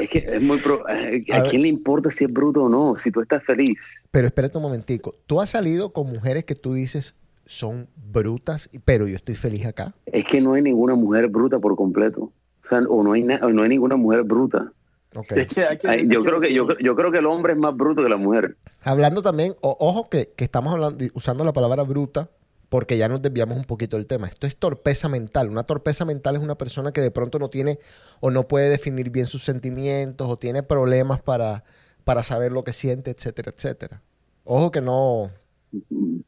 [0.00, 0.58] es que es muy...
[0.58, 0.94] pro- ¿A, A
[1.42, 1.50] ver.
[1.50, 2.96] quién le importa si es bruto o no?
[2.96, 4.08] Si tú estás feliz.
[4.10, 5.14] Pero espérate un momentico.
[5.26, 7.14] Tú has salido con mujeres que tú dices
[7.46, 9.92] son brutas, pero yo estoy feliz acá.
[10.06, 12.22] Es que no hay ninguna mujer bruta por completo.
[12.62, 14.72] O sea, o no hay, na- o no hay ninguna mujer bruta.
[15.16, 15.32] Ok.
[15.32, 17.54] Es que hay que- Ay, hay yo, creo que, yo, yo creo que el hombre
[17.54, 18.56] es más bruto que la mujer.
[18.82, 22.30] Hablando también, o- ojo que, que estamos hablando, usando la palabra bruta,
[22.70, 24.26] porque ya nos desviamos un poquito del tema.
[24.28, 25.50] Esto es torpeza mental.
[25.50, 27.78] Una torpeza mental es una persona que de pronto no tiene
[28.20, 31.64] o no puede definir bien sus sentimientos o tiene problemas para,
[32.04, 34.00] para saber lo que siente, etcétera, etcétera.
[34.44, 35.30] Ojo que no.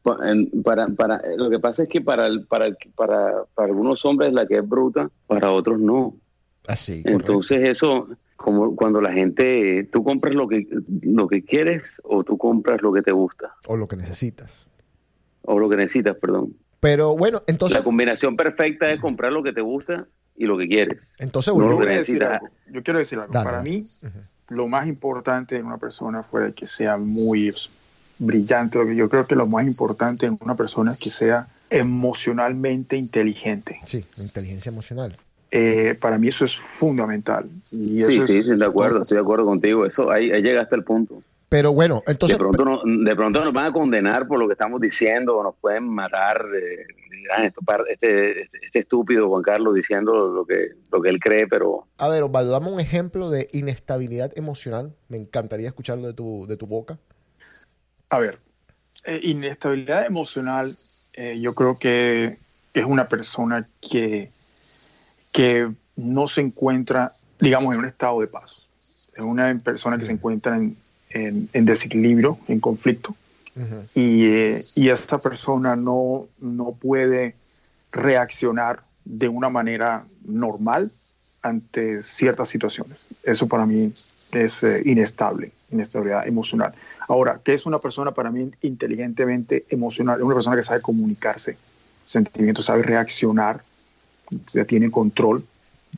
[0.02, 4.32] Para, para, lo que pasa es que para, el- para, el- para, para algunos hombres
[4.32, 6.14] la que es bruta, para otros no.
[6.66, 7.02] Así.
[7.04, 10.66] Entonces eso, como cuando la gente, tú compras lo que,
[11.02, 14.68] lo que quieres o tú compras lo que te gusta, O lo que necesitas.
[15.42, 16.54] O lo que necesitas, perdón.
[16.80, 20.66] Pero bueno, entonces, la combinación perfecta es comprar lo que te gusta y lo que
[20.68, 20.98] quieres.
[21.18, 22.48] entonces no Yo quiero decir algo.
[22.70, 23.32] Yo quiero decir algo.
[23.32, 23.70] Dale, Para dale.
[23.70, 23.86] mí,
[24.48, 27.52] lo más importante en una persona fuera que sea muy
[28.18, 28.78] brillante.
[28.78, 31.46] Lo que Yo creo que lo más importante en una persona es que sea
[32.06, 33.80] emocionalmente inteligente.
[33.84, 35.16] Sí, inteligencia emocional.
[35.50, 37.48] Eh, para mí eso es fundamental.
[37.70, 39.84] Y Sí, eso sí, es- sí, de acuerdo, estoy de acuerdo contigo.
[39.86, 41.20] Eso ahí, ahí llega hasta el punto.
[41.52, 42.38] Pero bueno, entonces...
[42.38, 45.42] de, pronto no- de pronto nos van a condenar por lo que estamos diciendo, o
[45.42, 46.46] nos pueden matar.
[46.56, 46.86] eh,
[47.44, 52.08] este, este, este estúpido Juan Carlos diciendo lo que, lo que él cree, pero A
[52.08, 54.94] ver, Osvaldo, dame un ejemplo de inestabilidad emocional.
[55.08, 56.98] Me encantaría escucharlo de tu, de tu boca.
[58.08, 58.38] A ver,
[59.04, 60.70] eh, inestabilidad emocional,
[61.12, 62.38] eh, yo creo que
[62.72, 64.30] es una persona que,
[65.32, 68.62] que no se encuentra, digamos, en un estado de paz.
[69.14, 70.76] Es una persona que se encuentra en,
[71.14, 73.14] en- en desequilibrio, en conflicto,
[73.94, 77.34] y, eh, y esta persona no, no puede
[77.90, 80.90] reaccionar de una manera normal
[81.42, 83.04] ante ciertas situaciones.
[83.22, 83.92] Eso para mí
[84.32, 86.72] es eh, inestable, inestabilidad emocional.
[87.08, 90.18] Ahora, ¿qué es una persona para mí inteligentemente emocional?
[90.18, 91.56] Es una persona que sabe comunicarse,
[92.06, 93.62] sentimientos, sabe reaccionar,
[94.66, 95.44] tiene control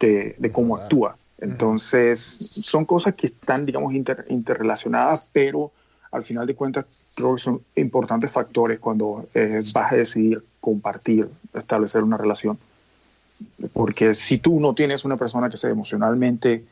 [0.00, 1.16] de, de cómo actúa.
[1.44, 5.70] Entonces, son cosas que están, digamos, inter- interrelacionadas, pero
[6.10, 11.28] al final de cuentas creo que son importantes factores cuando eh, vas a decidir compartir,
[11.54, 12.58] establecer una relación.
[13.72, 16.64] Porque si tú no tienes una persona que sea emocionalmente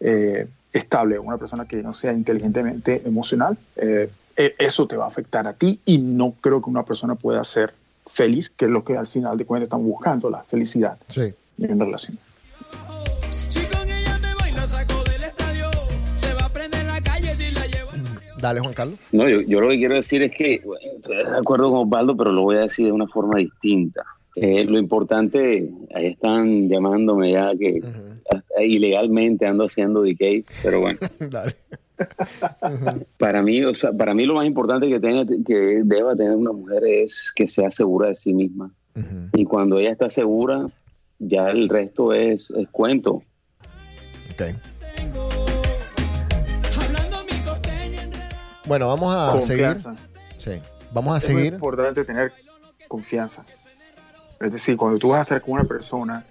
[0.00, 5.08] eh, estable, una persona que no sea inteligentemente emocional, eh, eh, eso te va a
[5.08, 7.74] afectar a ti y no creo que una persona pueda ser
[8.06, 11.32] feliz, que es lo que al final de cuentas están buscando, la felicidad Sí.
[11.58, 12.18] en una relación.
[18.40, 18.98] Dale, Juan Carlos.
[19.12, 22.16] no, yo, yo lo que quiero decir es que bueno, estoy de acuerdo con Osvaldo,
[22.16, 24.04] pero lo voy a decir de una forma distinta.
[24.36, 27.82] Eh, lo importante, ahí están llamándome ya que
[28.30, 30.98] hasta ilegalmente ando haciendo decay, pero bueno.
[31.18, 31.54] Dale.
[33.18, 36.52] Para mí, o sea, para mí lo más importante que, tenga, que deba tener una
[36.52, 38.70] mujer es que sea segura de sí misma.
[38.94, 39.30] Ujú.
[39.34, 40.68] Y cuando ella está segura,
[41.18, 43.22] ya el resto es, es cuento.
[44.32, 44.42] Ok.
[48.68, 49.66] Bueno, vamos a seguir.
[49.66, 49.94] Confianza.
[50.36, 50.60] Sí.
[50.92, 51.54] Vamos a Es seguir.
[51.54, 52.32] importante tener
[52.86, 53.44] confianza.
[54.40, 56.24] Es decir, cuando tú vas a estar con una persona,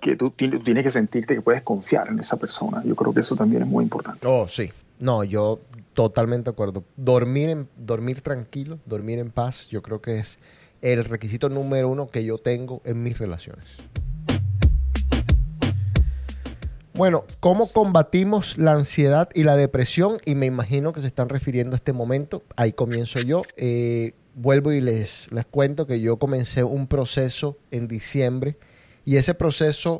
[0.00, 2.82] que tú tienes, tienes que sentirte que puedes confiar en esa persona.
[2.84, 4.26] Yo creo que eso también es muy importante.
[4.26, 4.70] Oh, sí.
[4.98, 5.60] No, yo
[5.92, 6.84] totalmente de acuerdo.
[6.96, 10.38] Dormir, en, dormir tranquilo, dormir en paz, yo creo que es
[10.80, 13.64] el requisito número uno que yo tengo en mis relaciones.
[16.96, 20.16] Bueno, ¿cómo combatimos la ansiedad y la depresión?
[20.24, 22.42] Y me imagino que se están refiriendo a este momento.
[22.56, 23.42] Ahí comienzo yo.
[23.58, 28.56] Eh, vuelvo y les, les cuento que yo comencé un proceso en diciembre
[29.04, 29.98] y ese proceso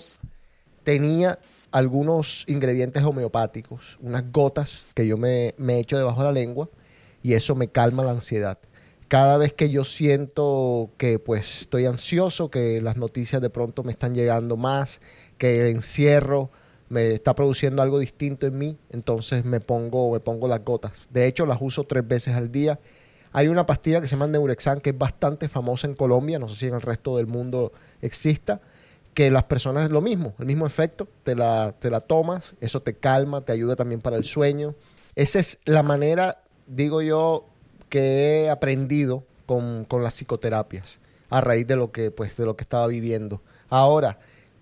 [0.85, 1.38] tenía
[1.70, 6.70] algunos ingredientes homeopáticos, unas gotas que yo me, me echo debajo de la lengua
[7.22, 8.59] y eso me calma la ansiedad.
[9.09, 13.92] Cada vez que yo siento que pues estoy ansioso, que las noticias de pronto me
[13.92, 15.02] están llegando más,
[15.37, 16.50] que el encierro
[16.88, 20.92] me está produciendo algo distinto en mí, entonces me pongo, me pongo las gotas.
[21.11, 22.79] De hecho, las uso tres veces al día.
[23.33, 26.55] Hay una pastilla que se llama Neurexan que es bastante famosa en Colombia, no sé
[26.55, 28.61] si en el resto del mundo exista,
[29.14, 32.81] que las personas es lo mismo, el mismo efecto, te la, te la tomas, eso
[32.83, 34.75] te calma, te ayuda también para el sueño.
[35.14, 37.46] Esa es la manera, digo yo,
[37.88, 40.99] que he aprendido con, con las psicoterapias
[41.31, 43.40] a raíz de lo que, pues, de lo que estaba viviendo.
[43.68, 44.18] Ahora,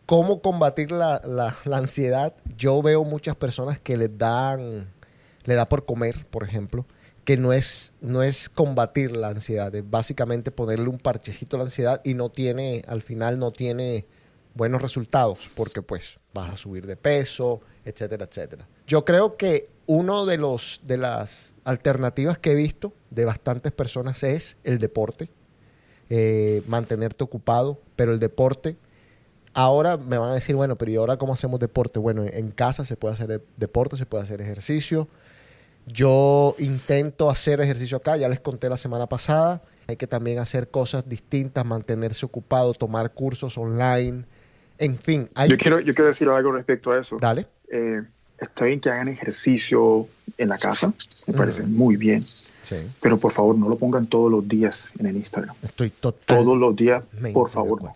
[0.06, 2.34] ¿cómo combatir la, la- la ansiedad?
[2.56, 4.88] Yo veo muchas personas que les dan,
[5.44, 6.86] le da por comer, por ejemplo,
[7.24, 11.64] que no es, no es combatir la ansiedad, es básicamente ponerle un parchecito a la
[11.64, 14.04] ansiedad y no tiene, al final no tiene
[14.54, 18.68] buenos resultados, porque pues vas a subir de peso, etcétera, etcétera.
[18.86, 24.22] Yo creo que uno de los de las alternativas que he visto de bastantes personas
[24.22, 25.30] es el deporte,
[26.10, 28.76] eh, mantenerte ocupado, pero el deporte
[29.54, 31.98] Ahora me van a decir, bueno, pero ¿y ahora cómo hacemos deporte?
[32.00, 35.08] Bueno, en casa se puede hacer de- deporte, se puede hacer ejercicio.
[35.86, 39.62] Yo intento hacer ejercicio acá, ya les conté la semana pasada.
[39.86, 44.24] Hay que también hacer cosas distintas, mantenerse ocupado, tomar cursos online.
[44.78, 45.50] En fin, hay...
[45.50, 47.18] Yo quiero, yo quiero decir algo respecto a eso.
[47.20, 47.46] Dale.
[47.70, 48.02] Eh,
[48.38, 50.92] está bien que hagan ejercicio en la casa,
[51.26, 52.24] me parece muy bien,
[52.68, 55.54] Sí, pero por favor no lo pongan todos los días en el Instagram.
[55.62, 56.38] estoy total.
[56.38, 57.94] Todos los días, por favor, no.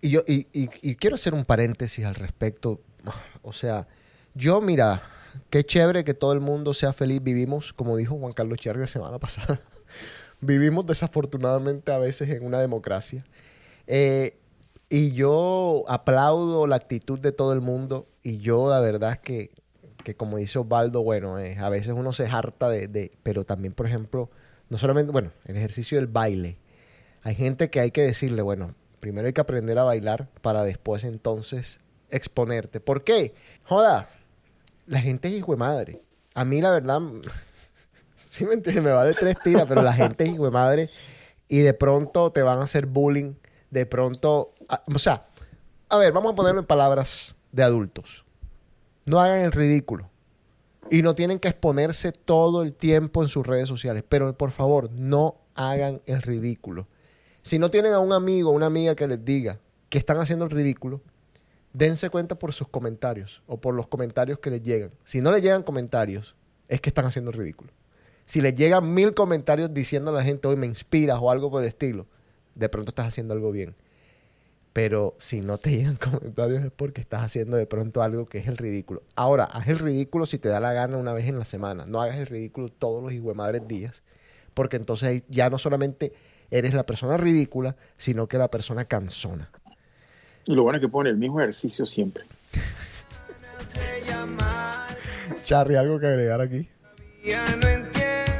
[0.00, 2.80] Y yo y, y- quiero hacer un paréntesis al respecto.
[3.42, 3.88] O sea,
[4.34, 5.02] yo mira,
[5.50, 7.22] qué chévere que todo el mundo sea feliz.
[7.22, 9.60] Vivimos, como dijo Juan Carlos Charri la semana pasada,
[10.40, 13.24] vivimos desafortunadamente a veces en una democracia.
[13.86, 14.38] Eh,
[14.88, 18.06] y yo aplaudo la actitud de todo el mundo.
[18.22, 19.50] Y yo la verdad que,
[20.04, 23.12] que como dice Osvaldo, bueno, eh, a veces uno se harta de, de...
[23.22, 24.30] Pero también, por ejemplo,
[24.68, 26.58] no solamente, bueno, el ejercicio del baile.
[27.22, 31.04] Hay gente que hay que decirle, bueno, primero hay que aprender a bailar para después
[31.04, 31.80] entonces
[32.10, 32.80] exponerte.
[32.80, 33.34] ¿Por qué?
[33.64, 34.08] Joda,
[34.86, 36.02] la gente es hijo de madre.
[36.34, 37.00] A mí la verdad,
[38.30, 38.84] ¿Sí me entiendes?
[38.84, 40.90] Me va de tres tiras, pero la gente es hijo de madre
[41.48, 43.34] y de pronto te van a hacer bullying.
[43.70, 44.54] De pronto,
[44.94, 45.26] o sea,
[45.88, 48.24] a ver, vamos a ponerlo en palabras de adultos.
[49.04, 50.10] No hagan el ridículo.
[50.90, 54.04] Y no tienen que exponerse todo el tiempo en sus redes sociales.
[54.08, 56.86] Pero por favor, no hagan el ridículo.
[57.48, 60.44] Si no tienen a un amigo o una amiga que les diga que están haciendo
[60.44, 61.00] el ridículo,
[61.72, 64.90] dense cuenta por sus comentarios o por los comentarios que les llegan.
[65.04, 66.36] Si no les llegan comentarios,
[66.68, 67.72] es que están haciendo el ridículo.
[68.26, 71.62] Si les llegan mil comentarios diciendo a la gente, hoy me inspiras o algo por
[71.62, 72.06] el estilo,
[72.54, 73.76] de pronto estás haciendo algo bien.
[74.74, 78.46] Pero si no te llegan comentarios es porque estás haciendo de pronto algo que es
[78.46, 79.02] el ridículo.
[79.16, 81.86] Ahora, haz el ridículo si te da la gana una vez en la semana.
[81.86, 84.02] No hagas el ridículo todos los madres días.
[84.52, 86.12] Porque entonces ya no solamente
[86.50, 89.50] eres la persona ridícula, sino que la persona cansona.
[90.46, 92.24] Y lo bueno es que pone el mismo ejercicio siempre.
[95.44, 96.68] Charry, ¿algo que agregar aquí?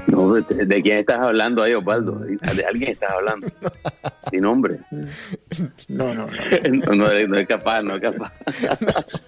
[0.06, 2.18] No, ¿de, de quién estás hablando ahí, Osvaldo?
[2.20, 3.46] ¿De alguien estás hablando?
[4.30, 4.78] Sin nombre.
[5.88, 6.32] No, no, no.
[6.86, 8.32] No, no es- no es capaz, no es capaz.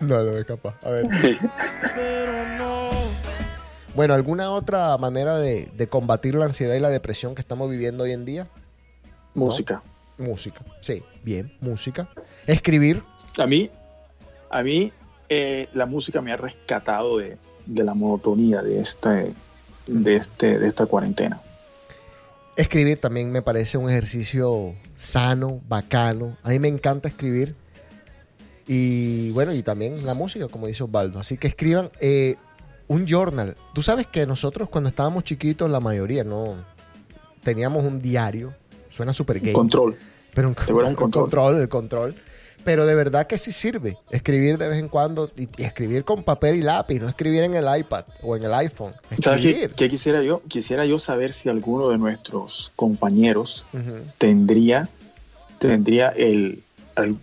[0.00, 0.74] No, no es capaz.
[0.82, 1.06] A ver.
[3.94, 8.04] Bueno, ¿alguna otra manera de, de combatir la ansiedad y la depresión que estamos viviendo
[8.04, 8.48] hoy en día?
[9.34, 9.82] Música.
[10.16, 10.62] Música.
[10.80, 12.08] Sí, bien, música.
[12.46, 13.02] Escribir.
[13.38, 13.70] A mí,
[14.50, 14.92] a mí
[15.28, 17.36] eh, la música me ha rescatado de,
[17.66, 19.32] de la monotonía de, este,
[19.86, 21.40] de, este, de esta cuarentena.
[22.56, 26.36] Escribir también me parece un ejercicio sano, bacano.
[26.42, 27.54] A mí me encanta escribir.
[28.66, 31.18] Y bueno, y también la música, como dice Osvaldo.
[31.18, 32.36] Así que escriban eh,
[32.88, 33.56] un journal.
[33.72, 36.56] Tú sabes que nosotros cuando estábamos chiquitos, la mayoría no
[37.42, 38.52] teníamos un diario.
[38.90, 39.52] Suena súper gay.
[39.52, 39.96] Control.
[40.34, 40.94] Pero un, control?
[40.94, 42.14] control, el control.
[42.64, 43.96] Pero de verdad que sí sirve.
[44.10, 47.54] Escribir de vez en cuando y, y escribir con papel y lápiz, no escribir en
[47.54, 48.92] el iPad o en el iPhone.
[49.20, 50.42] ¿Sabes qué, quisiera yo?
[50.48, 53.64] Quisiera yo saber si alguno de nuestros compañeros
[54.18, 54.88] tendría,
[55.58, 56.62] tendría el,
[56.96, 57.16] el,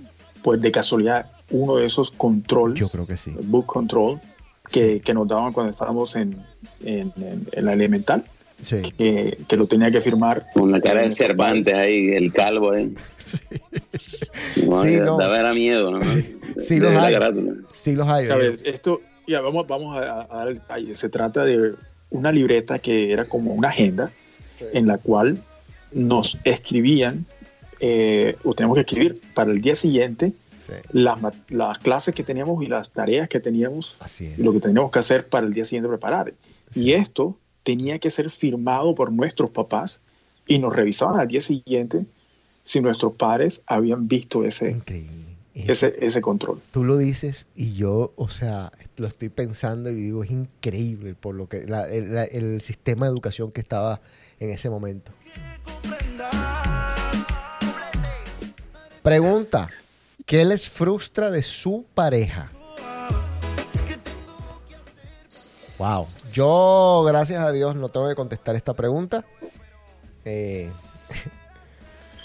[0.43, 3.31] pues de casualidad uno de esos controls, Yo creo que sí.
[3.41, 4.19] book control,
[4.71, 6.35] que, que nos daban cuando estábamos en,
[6.83, 8.23] en, en- en la elemental,
[8.61, 8.81] Sí.
[8.97, 10.47] que, que lo tenía que firmar.
[10.53, 12.73] Con la cara de Cervantes ahí, el calvo.
[12.73, 12.89] No,
[14.83, 15.17] Sí, da- no.
[15.17, 15.99] Daba era miedo, ¿no?
[16.59, 17.15] Sí los hay.
[17.73, 18.27] Sí los hay.
[18.29, 18.37] A eh.
[18.37, 20.93] ver, esto, ya vamos, vamos a, a dar el detalle.
[20.95, 21.73] Se trata de
[22.09, 24.11] una libreta que era como una agenda
[24.73, 25.41] en la cual
[25.93, 27.25] nos escribían,
[27.79, 31.17] eh, o tenemos que escribir para el día siguiente Sí, las,
[31.49, 34.99] las clases que teníamos y las tareas que teníamos así y lo que teníamos que
[34.99, 36.33] hacer para el día siguiente preparar.
[36.71, 36.83] Sí.
[36.83, 40.01] Y esto tenía que ser firmado por nuestros papás
[40.47, 42.05] y nos revisaban al día siguiente
[42.63, 45.25] si nuestros padres habían visto ese, Increíble.
[45.55, 46.61] Ese, ese control.
[46.71, 51.35] Tú lo dices y yo, o sea, lo estoy pensando y digo, es increíble por
[51.35, 53.99] lo que la- el, la- el sistema de educación que estaba
[54.39, 55.11] en ese momento.
[59.01, 59.69] Pregunta,
[60.29, 62.51] ¿qué les frustra de su pareja?
[65.79, 69.25] Wow, yo gracias a Dios no tengo que contestar esta pregunta.
[70.25, 70.69] Eh,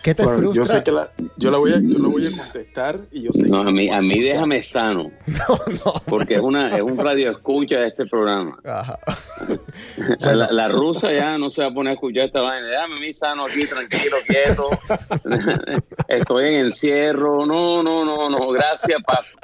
[0.04, 0.62] ¿Qué te Bueno, frustra?
[0.62, 3.30] yo sé que la, yo la voy a, yo la voy a contestar y yo
[3.32, 5.10] sé No, que- a mí, a mí déjame sano,
[6.06, 8.58] porque es una es un radio escucha de este programa.
[8.64, 8.98] Ajá.
[9.48, 12.66] O sea, la, la rusa ya no se va a poner a escuchar esta vaina.
[12.68, 14.68] Déjame a mí sano aquí, tranquilo, quieto.
[16.08, 17.46] Estoy en encierro.
[17.46, 18.48] No, no, no, no.
[18.50, 19.38] Gracias, paso.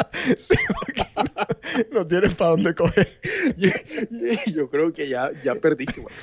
[1.92, 3.08] no tienes para dónde coger.
[4.52, 6.14] yo creo que ya, ya perdiste, güey.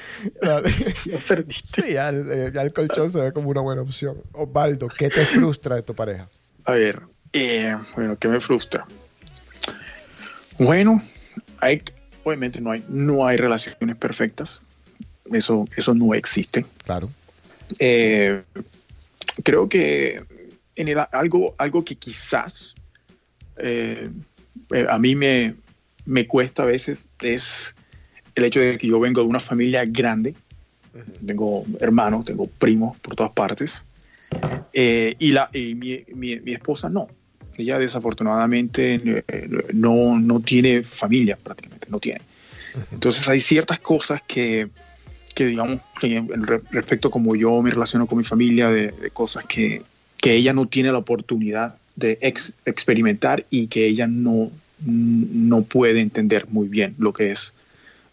[1.06, 1.82] ya perdiste.
[1.82, 4.22] Sí, ya el, eh, ya el colchón se ve como una buena opción.
[4.34, 6.30] Osvaldo, ¿qué te frustra de tu pareja?
[6.66, 7.02] A ver,
[7.34, 8.86] eh, bueno, ¿qué me frustra?
[10.60, 11.02] Bueno,
[11.60, 11.82] hay,
[12.24, 14.62] obviamente no hay, no hay relaciones perfectas.
[15.32, 16.66] Eso, eso no existe.
[16.86, 17.08] Claro.
[17.80, 18.44] Eh,
[19.44, 20.24] creo que
[20.76, 22.76] en el- algo, algo que quizás
[23.58, 24.10] eh,
[24.72, 25.56] eh, a mí me,
[26.06, 27.76] me cuesta a veces es
[28.36, 30.36] el hecho de que yo vengo de una familia grande.
[31.26, 33.84] Tengo hermanos, tengo primos por todas partes.
[34.74, 37.08] Eh, y la, y mi, mi- mi esposa no.
[37.58, 42.22] Ella desafortunadamente eh, no, no tiene familia prácticamente, no tiene.
[42.92, 44.68] Entonces hay ciertas cosas que,
[45.34, 46.24] que digamos, que
[46.70, 49.82] respecto a como yo me relaciono con mi familia, de, de cosas que,
[50.18, 54.52] que ella no tiene la oportunidad de ex- experimentar y que ella no,
[54.86, 57.54] no puede entender muy bien lo que es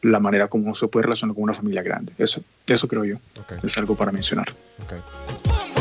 [0.01, 2.12] la manera como se puede relacionar con una familia grande.
[2.16, 3.16] Eso, eso creo yo.
[3.41, 4.49] Ok, Es algo para mencionar.
[4.83, 5.74] ok.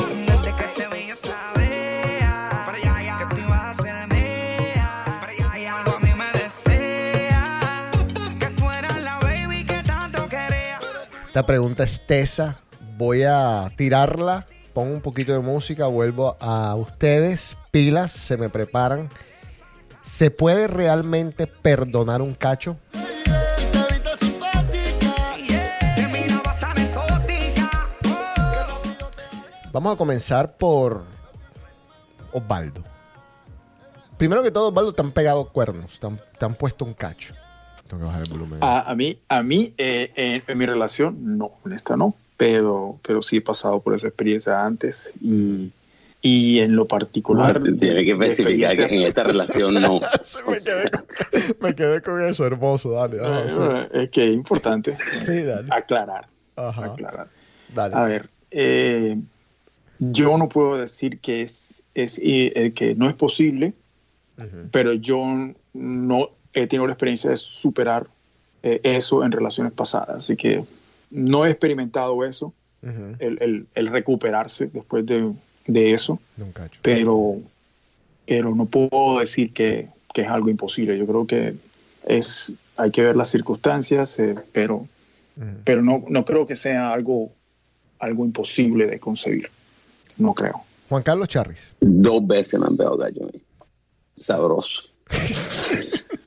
[11.33, 12.59] Esta pregunta es tesa.
[12.95, 14.45] Voy a tirarla.
[14.71, 15.87] Pongo un poquito de música.
[15.87, 17.57] Vuelvo a ustedes.
[17.71, 19.09] Pilas, se me preparan.
[20.03, 22.77] ¿Se puede realmente perdonar un cacho?
[29.71, 31.03] Vamos a comenzar por
[32.31, 32.83] Osvaldo.
[34.19, 35.99] Primero que todo, Osvaldo, te han pegado cuernos.
[35.99, 37.33] Te han puesto un cacho.
[37.93, 38.59] Tengo que bajar el volumen.
[38.61, 42.99] A, a mí, a mí eh, en, en mi relación, no, en esta no, pero,
[43.05, 45.71] pero sí he pasado por esa experiencia antes y,
[46.21, 47.61] y en lo particular.
[47.61, 49.99] Tiene que especificar que en esta relación no.
[50.47, 52.91] me, quedé, me quedé con eso, hermoso.
[52.91, 53.61] Dale, ajá, sí.
[53.93, 55.67] Es que es importante Sí, dale.
[55.71, 56.27] aclarar.
[56.55, 56.85] Ajá.
[56.85, 57.27] aclarar.
[57.73, 57.95] Dale.
[57.95, 59.17] A ver, eh,
[59.99, 63.73] yo no puedo decir que es, es eh, que no es posible,
[64.71, 65.23] pero yo
[65.73, 68.07] no he tenido la experiencia de superar
[68.61, 70.63] eh, eso en relaciones pasadas, así que
[71.11, 73.15] no he experimentado eso, Ujú.
[73.19, 75.31] el, el- el recuperarse después de,
[75.67, 76.19] de eso,
[76.81, 77.37] pero,
[78.25, 80.97] pero no puedo decir que, que es algo imposible.
[80.97, 81.55] Yo creo que
[82.05, 84.87] es, hay que ver las circunstancias, eh, pero, Ujú.
[85.63, 87.31] pero no, no creo que sea algo,
[87.99, 89.49] algo imposible de concebir.
[90.17, 90.63] No creo.
[90.89, 91.73] Juan Carlos Charris.
[91.79, 93.29] Dos veces me han pegado gallo.
[93.33, 93.41] ahí.
[94.17, 94.83] Sabroso.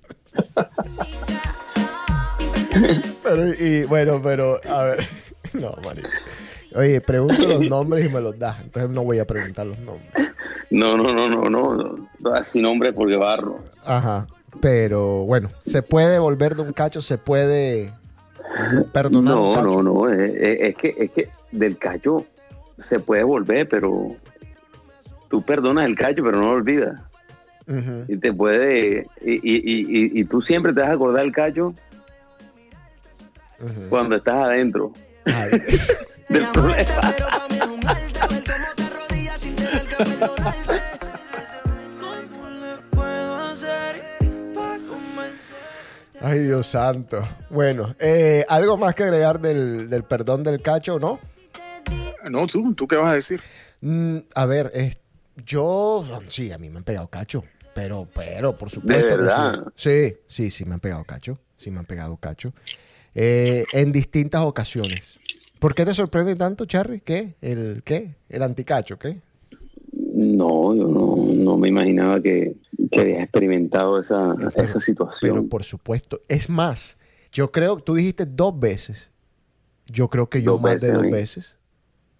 [3.22, 5.00] Pero, y bueno, pero, a ver.
[5.52, 6.10] No, marico.
[6.74, 8.60] Oye, pregunto los nombres y me los das.
[8.62, 10.10] Entonces no voy a preguntar los nombres.
[10.70, 11.74] No, no, no, no, no.
[12.18, 12.34] no.
[12.34, 13.60] Así nombre porque barro.
[13.84, 14.26] Ajá.
[14.60, 17.92] Pero bueno, se puede volver de un cacho, se puede
[18.92, 19.66] perdonar un No, cacho.
[19.66, 20.10] no, no.
[20.12, 22.26] Es, es- es que, es que del cacho
[22.76, 24.14] se puede volver, pero
[25.30, 27.00] tú perdonas el cacho, pero no lo olvidas.
[28.08, 29.06] Y te puede.
[29.20, 29.80] Y, y, y,
[30.16, 31.74] y- y tú siempre te vas a acordar del cacho
[33.88, 34.92] cuando estás adentro
[46.20, 47.26] Ay, Dios santo.
[47.50, 51.20] Bueno, eh, ¿algo más que agregar del, del perdón del cacho, no?
[52.30, 53.40] No, tú, ¿tú qué vas a decir?
[53.82, 54.96] Mm, a ver, es-
[55.44, 57.44] yo, sí, a mí me han pegado cacho,
[57.76, 59.62] pero, pero, por supuesto verdad?
[59.76, 59.88] sí.
[59.90, 62.52] Sí, sí, sí me han pegado cacho, sí me han pegado cacho.
[63.14, 65.20] Eh, en distintas ocasiones.
[65.60, 67.00] ¿Por qué te sorprende tanto, Charry?
[67.00, 67.36] ¿Qué?
[67.40, 68.16] ¿El qué?
[68.28, 68.98] ¿El anticacho?
[68.98, 69.20] ¿Qué?
[69.92, 72.56] No, yo no, no me imaginaba que,
[72.90, 75.30] que habías experimentado esa, Pero- esa situación.
[75.30, 76.20] Pero por supuesto.
[76.28, 76.98] Es más,
[77.30, 79.10] yo creo, tú dijiste dos veces.
[79.86, 81.10] Yo creo que yo Dos más veces, de dos ¿eh?
[81.10, 81.56] veces.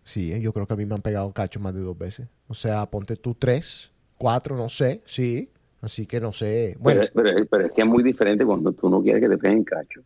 [0.05, 2.29] Sí, eh, yo creo que a mí me han pegado cacho más de dos veces.
[2.47, 5.51] O sea, ponte tú tres, cuatro, no sé, sí.
[5.83, 6.77] Así que no sé.
[6.81, 9.39] Bueno, pero, pero- pero es que es muy diferente cuando tú no quieres que te
[9.39, 10.01] peguen cacho.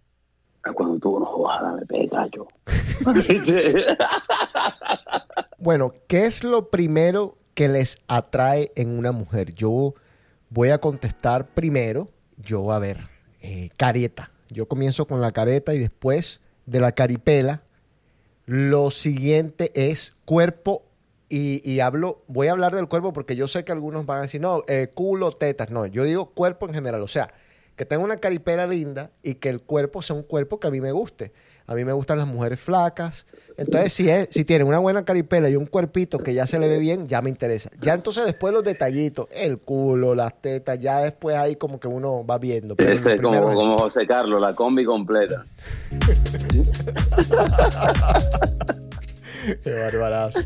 [0.63, 2.47] A cuando tú no jodas, me pegue cacho.
[5.59, 9.55] bueno, ¿qué es lo primero que les atrae en una mujer?
[9.55, 9.95] Yo
[10.51, 12.09] voy a contestar primero.
[12.37, 12.99] Yo, a ver,
[13.41, 14.31] eh, careta.
[14.49, 17.63] Yo comienzo con la careta y después de la caripela.
[18.47, 20.83] Lo siguiente es cuerpo.
[21.33, 24.23] Y, y hablo, voy a hablar del cuerpo porque yo sé que algunos van a
[24.23, 25.71] decir, no, eh, culo, tetas.
[25.71, 27.03] No, yo digo cuerpo en general.
[27.03, 27.33] O sea,
[27.77, 30.83] que tenga una caripela linda y que el cuerpo sea un cuerpo que a mí
[30.83, 31.33] me guste.
[31.67, 33.27] A mí me gustan las mujeres flacas.
[33.57, 36.67] Entonces, si, es, si tienen una buena caripela y un cuerpito que ya se le
[36.67, 37.71] ve bien, ya me interesa.
[37.81, 42.27] Ya entonces después los detallitos, el culo, las tetas, ya después ahí como que uno
[42.27, 42.75] va viendo.
[42.75, 45.47] Pero Ese es como, como José Carlos, la combi completa.
[49.63, 50.41] Qué barbarazo.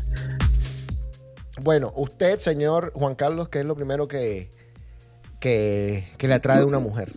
[1.61, 4.49] Bueno, usted, señor Juan Carlos, ¿qué es lo primero que,
[5.39, 7.13] que, que le atrae de una mujer?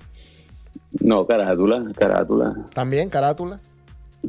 [1.00, 2.56] No, carátula, carátula.
[2.74, 3.60] ¿También carátula?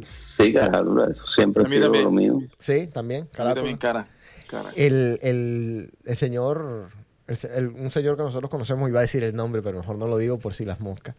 [0.00, 2.04] Sí, carátula, eso siempre A ha sido también.
[2.04, 2.38] lo mío.
[2.58, 3.54] Sí, también, A carátula.
[3.54, 4.06] también cara.
[4.48, 4.70] cara.
[4.76, 6.90] El, el, el señor,
[7.26, 9.96] el se- el- un señor que nosotros conocemos, iba a decir el nombre, pero mejor
[9.96, 11.14] no lo digo por si las moscas.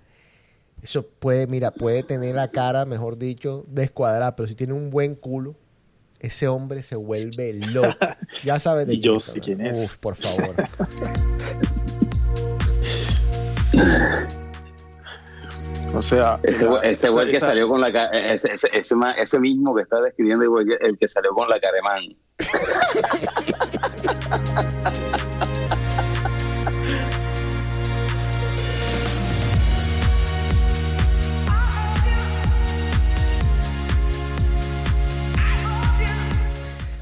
[0.82, 5.16] Eso puede, mira, puede tener la cara, mejor dicho, descuadrada, pero si tiene un buen
[5.16, 5.56] culo,
[6.22, 7.98] ese hombre se vuelve loco.
[8.44, 9.84] Ya sabes de Y yo quién sé quién es.
[9.84, 10.56] Uf, por favor.
[15.94, 18.70] O sea, Ese, la- ese esa- güey que esa- salió con la ca- ese, ese,
[18.72, 22.16] ese, ese mismo que está describiendo, el, güey que- el que salió con la caremán.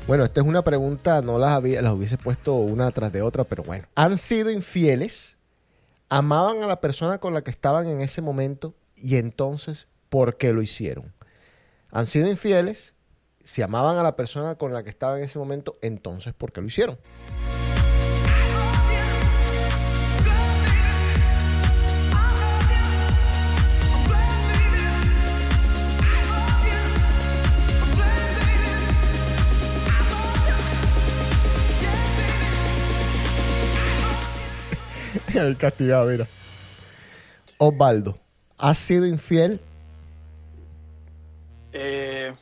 [0.10, 3.44] Bueno, esta es una pregunta, no las, había, las hubiese puesto una tras de otra,
[3.44, 3.86] pero bueno.
[3.94, 5.38] ¿Han sido infieles?
[6.10, 8.74] ¿Amaban a la persona con la que estaban en ese momento?
[8.96, 11.14] Y entonces, ¿por qué lo hicieron?
[11.92, 12.96] han sido infieles,
[13.44, 16.62] si amaban a la persona con la que estaba en ese momento, entonces ¿por qué
[16.62, 16.98] lo hicieron?
[35.36, 36.28] El castigado, mira.
[37.58, 38.18] Osvaldo,
[38.58, 39.60] ¿has sido infiel?
[41.74, 42.34] Eh,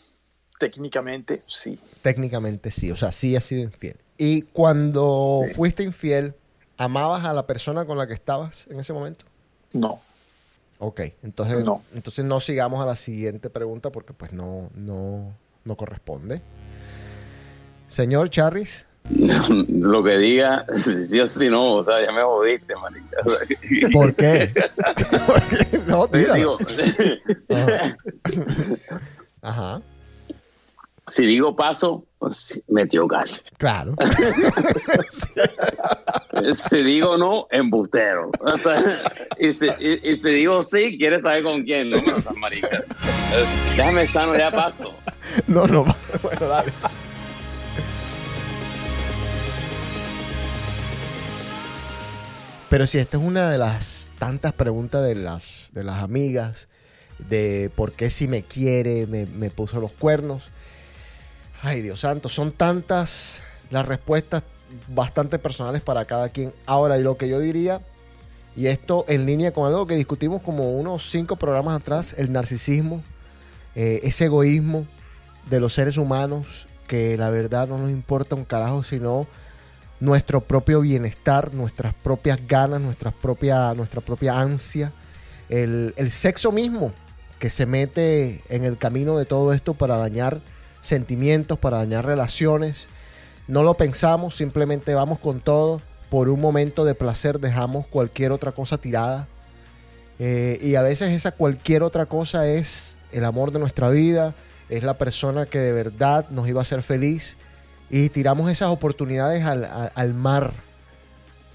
[0.59, 1.79] técnicamente, sí.
[2.01, 3.97] Técnicamente sí, o sea, sí has sido infiel.
[4.17, 5.53] Y cuando Sí.
[5.53, 6.33] fuiste infiel,
[6.77, 9.25] ¿amabas a la persona con la que estabas en ese momento?
[9.73, 10.01] No.
[10.79, 11.83] Ok, entonces No.
[11.93, 15.33] entonces no sigamos a la siguiente pregunta porque pues no, no,
[15.65, 16.41] no corresponde.
[17.88, 18.85] Señor Charris,
[19.70, 23.18] Lo que diga, si sí o si no, o sea, ya me jodiste, marica.
[23.93, 24.53] ¿por qué?
[25.26, 25.80] ¿Por qué?
[25.88, 26.36] no, tíralo.
[26.36, 26.58] digo,
[27.49, 27.97] Ajá.
[29.41, 29.82] Ajá,
[31.08, 33.30] si digo paso, pues, metió gal.
[33.58, 33.95] claro.
[36.53, 38.30] Si digo no, embustero.
[39.39, 42.84] Y, si, y- y si digo sí, quieres saber con quién, no me marica.
[43.78, 44.93] Déjame sano, ya paso.
[45.47, 45.86] No, no,
[46.22, 46.72] bueno, dale.
[52.70, 56.68] Pero si esta es una de las tantas preguntas de las, de las amigas,
[57.18, 60.43] de por qué si me quiere, me, puso los cuernos.
[61.61, 64.43] Ay, Dios santo, son tantas las respuestas
[64.89, 66.51] bastante personales para cada quien.
[66.65, 67.82] Ahora, y lo que yo diría,
[68.55, 73.01] y esto en línea con algo que discutimos como unos cinco programas atrás, el narcisismo,
[73.76, 74.86] eh, ese egoísmo
[75.49, 79.28] de los seres humanos que la verdad no nos importa un carajo sino
[79.99, 84.91] nuestro propio bienestar, nuestras propias ganas, nuestra propia, nuestra propia ansia,
[85.49, 86.93] el, el sexo mismo
[87.39, 90.41] que se mete en el camino de todo esto para dañar
[90.81, 92.87] sentimientos, para dañar relaciones.
[93.47, 95.81] No lo pensamos, simplemente vamos con todo.
[96.09, 99.27] Por un momento de placer dejamos cualquier otra cosa tirada.
[100.19, 104.33] Eh, y a veces esa cualquier otra cosa es el amor de nuestra vida,
[104.69, 107.37] es la persona que de verdad nos iba a hacer feliz
[107.89, 110.51] y tiramos esas oportunidades al, al- mar.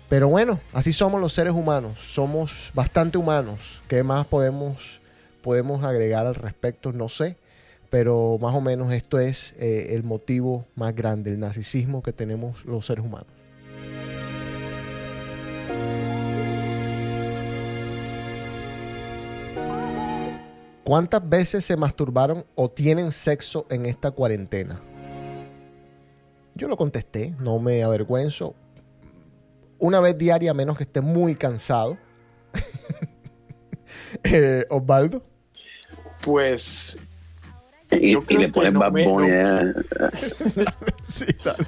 [0.08, 3.80] Pero bueno, así somos los seres humanos, somos bastante humanos.
[3.88, 5.00] ¿Qué más podemos,
[5.42, 6.92] podemos agregar al respecto?
[6.92, 7.36] No sé,
[7.90, 12.64] pero más o menos esto es eh, el motivo más grande, el narcisismo que tenemos
[12.64, 13.28] los seres humanos.
[20.84, 24.80] ¿Cuántas veces se masturbaron o tienen sexo en esta cuarentena?
[26.54, 28.54] Yo lo contesté, no me avergüenzo.
[29.78, 31.96] Una vez diaria, a menos que esté muy cansado.
[34.24, 35.22] Eh, Osvaldo.
[36.22, 36.98] Pues
[37.90, 39.74] Y, Yo y creo le ponen no Bad Bunny, no- eh.
[41.08, 41.66] Sí, dale.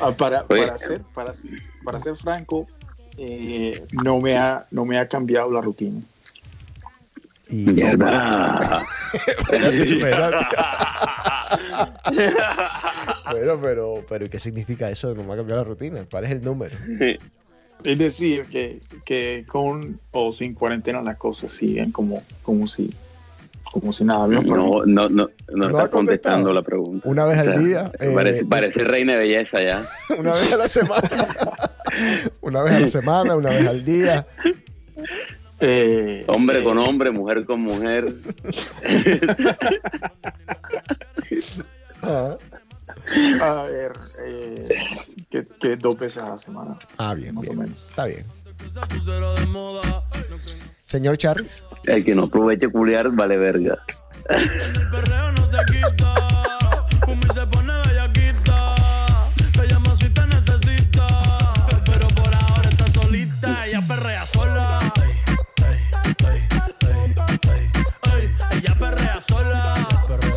[0.00, 2.66] ah, para, para, ser, para, ser- para ser franco,
[3.16, 6.00] eh, no, me ha, no me ha cambiado la rutina.
[7.48, 8.82] Y Mierda.
[9.14, 10.46] Espérate, espérate.
[13.30, 16.06] Bueno, pero, pero ¿y qué significa eso de no me ha cambiado la rutina?
[16.10, 16.76] ¿Cuál es el número?
[17.84, 22.94] Es decir, que, que con o sin cuarentena las cosas siguen como, como, si,
[23.64, 24.26] como si nada.
[24.28, 27.08] No, no, no, no, No está contestando la pregunta.
[27.08, 29.84] Una vez al día, eh, parece, parece reina de belleza ya.
[30.18, 31.10] Una vez a la semana.
[32.40, 34.26] Una vez a la semana, una vez al día.
[35.64, 38.16] Eh, Hombre eh, con hombre, mujer con mujer.
[42.02, 42.36] Ah,
[43.42, 43.92] A ver,
[44.26, 44.64] eh,
[45.30, 47.58] que, que dos veces a la semana, Ah, bien, más o bien.
[47.62, 47.86] menos.
[47.88, 48.26] Está bien.
[50.80, 51.62] Señor Charles.
[51.84, 53.78] El que no aproveche culiar vale verga.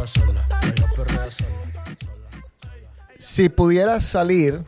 [0.05, 0.47] Perrea sola.
[0.63, 1.83] Ella perrea sola.
[3.17, 4.63] Si pudieras salir,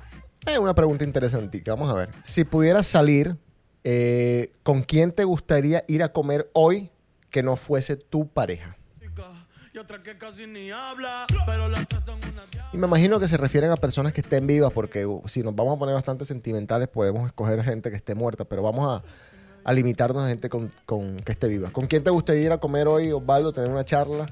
[0.46, 1.62] es una pregunta interesante.
[1.66, 2.10] Vamos a ver.
[2.24, 3.38] Si pudieras salir,
[3.84, 6.90] eh, ¿con quién te gustaría ir a comer hoy
[7.30, 8.78] que no fuese tu pareja?
[9.74, 11.28] Y otra que casi ni habla.
[11.46, 12.72] Pero las tres son una diabla.
[12.74, 15.56] Y me imagino que se refieren a personas que estén vivas, porque uh, si nos
[15.56, 19.04] vamos a poner bastante sentimentales, podemos escoger gente que esté muerta, pero vamos a,
[19.64, 21.70] a limitarnos a gente con, con- que esté viva.
[21.70, 23.52] ¿Con quién te gustaría ir a comer hoy, Osvaldo?
[23.54, 24.26] Tener una charla,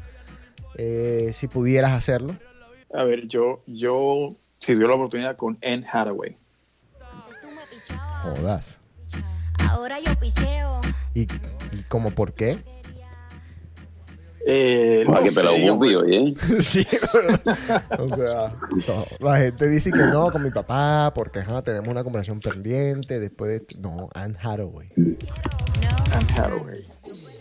[0.78, 2.36] eh, si pudieras hacerlo.
[2.94, 6.38] A ver, yo, yo, si tuviera la oportunidad con Anne Hathaway.
[8.24, 8.80] Jodas.
[9.60, 10.82] ahora yo picheo.
[11.14, 12.58] ¿Y, y como por qué?
[14.48, 16.36] Eh, no que digamos, Bubi, oye.
[16.62, 18.54] Sí, pero- o sea,
[18.88, 23.20] no, la gente dice que no con mi papá porque ajá, tenemos una conversación pendiente
[23.20, 23.80] después de...
[23.80, 24.88] No, Anne Hathaway.
[26.14, 26.84] Anne Hathaway.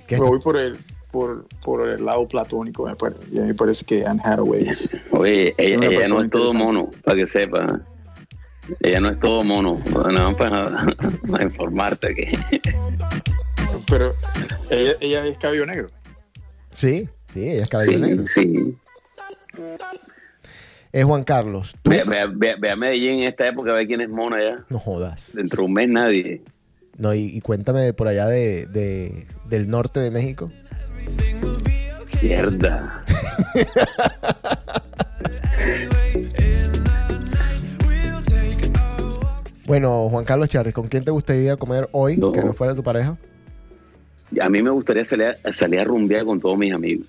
[0.07, 0.18] ¿Qué?
[0.18, 0.78] Me voy por el,
[1.14, 2.86] por, por el lado platónico.
[2.86, 4.96] Me parece, y a mí me parece que Anne Hathaway es.
[5.12, 7.80] Oye, ella, Una ella no es todo mono, para que sepa.
[8.80, 9.80] Ella no es todo mono.
[10.12, 10.86] Nada más para,
[11.30, 12.32] para informarte que.
[13.88, 14.12] Pero
[14.70, 15.86] ella, ella es cabello negro.
[16.70, 18.24] Sí, sí, ella es cabello Sí, negro.
[18.26, 18.76] sí.
[20.92, 21.74] Es Juan Carlos.
[21.82, 24.64] Tú Ve, ve- ve- ve a Medellín en esta época, ve quién es mona ya.
[24.68, 25.32] no jodas.
[25.34, 26.42] Dentro de un mes nadie.
[26.96, 30.50] No, y, y cuéntame de por allá de, de- del norte de México.
[32.25, 33.03] Mierda.
[39.66, 42.33] Bueno, Juan Carlos Charri, ¿con quién te gustaría comer hoy No.
[42.33, 43.16] que no fuera tu pareja?
[44.41, 47.07] A mí me gustaría salir a, salir a rumbear con todos mis amigos.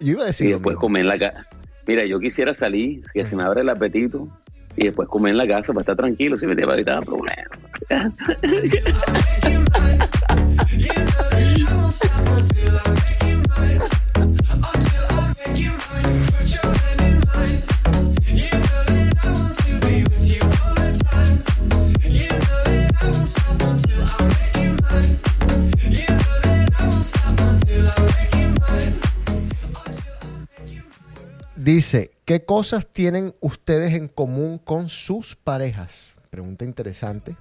[0.00, 1.46] Yo iba a decir y después comer en la casa.
[1.86, 4.28] Mira, yo quisiera salir, que se me abre el apetito,
[4.76, 7.04] y después comer en la casa para estar tranquilo, si me te va a evitar
[7.04, 7.46] problemas.
[31.62, 36.12] Dice, ¿qué cosas tienen ustedes en común con sus parejas?
[36.30, 37.36] Pregunta interesante.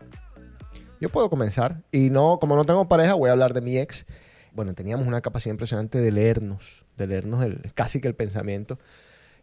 [1.00, 1.82] Yo puedo comenzar.
[1.92, 4.06] Y no, como no tengo pareja, voy a hablar de mi ex.
[4.54, 8.78] Bueno, teníamos una capacidad impresionante de leernos, de leernos el- casi que el pensamiento,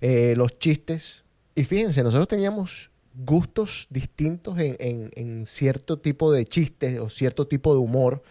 [0.00, 1.24] eh, los chistes.
[1.56, 7.48] Y fíjense, nosotros teníamos gustos distintos en, en- en cierto tipo de chistes o cierto
[7.48, 8.22] tipo de humor.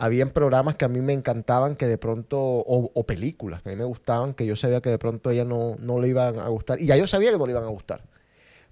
[0.00, 3.76] Habían programas que a mí me encantaban que de pronto, o, películas que a mí
[3.76, 6.46] me gustaban, que yo sabía que de pronto a ella no, no le iban a
[6.46, 6.80] gustar.
[6.80, 8.04] Y ya yo sabía que no le iban a gustar.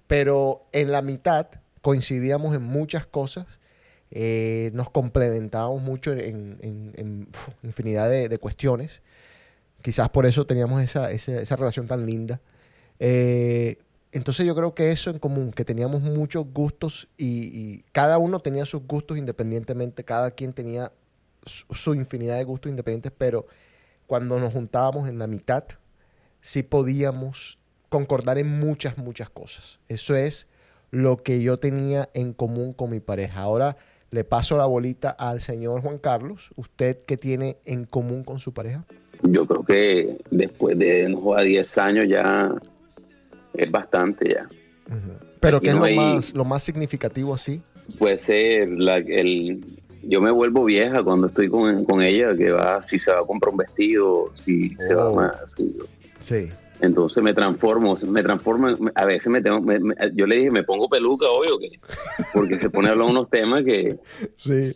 [0.07, 1.47] Pero en la mitad
[1.81, 3.45] coincidíamos en muchas cosas,
[4.09, 7.27] eh, nos complementábamos mucho en,
[7.61, 9.01] infinidad de, cuestiones.
[9.81, 12.39] Quizás por eso teníamos esa, esa, esa relación tan linda.
[12.99, 13.79] Eh,
[14.13, 18.39] entonces yo creo que eso en común, que teníamos muchos gustos y, y cada uno
[18.39, 20.93] tenía sus gustos independientemente, cada quien tenía
[21.47, 23.47] su, infinidad de gustos independientes, pero
[24.05, 25.63] cuando nos juntábamos en la mitad,
[26.41, 29.79] sí podíamos concordar en muchas, muchas cosas.
[29.87, 30.47] Eso es
[30.91, 33.41] lo que yo tenía en común con mi pareja.
[33.41, 33.77] Ahora
[34.11, 36.51] le paso la bolita al señor Juan Carlos.
[36.55, 38.85] ¿Usted qué tiene en común con su pareja?
[39.23, 42.51] Yo creo que después de no joda, 10 años ya
[43.53, 44.47] es bastante ya.
[45.39, 47.61] Pero Aquí ¿qué es lo, hay- más, lo más significativo así?
[47.97, 49.63] Puede ser la, el...
[50.03, 53.25] Yo me vuelvo vieja cuando estoy con, con ella, que va, si se va a
[53.25, 55.19] comprar un vestido, si se va Oh.
[55.19, 55.33] a...
[55.47, 55.77] si-
[56.19, 56.47] Sí.
[56.81, 60.63] entonces me transformo, me transformo, a veces me tengo, me- me- yo le dije, me
[60.63, 61.79] pongo peluca hoy o qué,
[62.33, 63.97] porque se pone a hablar unos temas que,
[64.35, 64.75] Sí.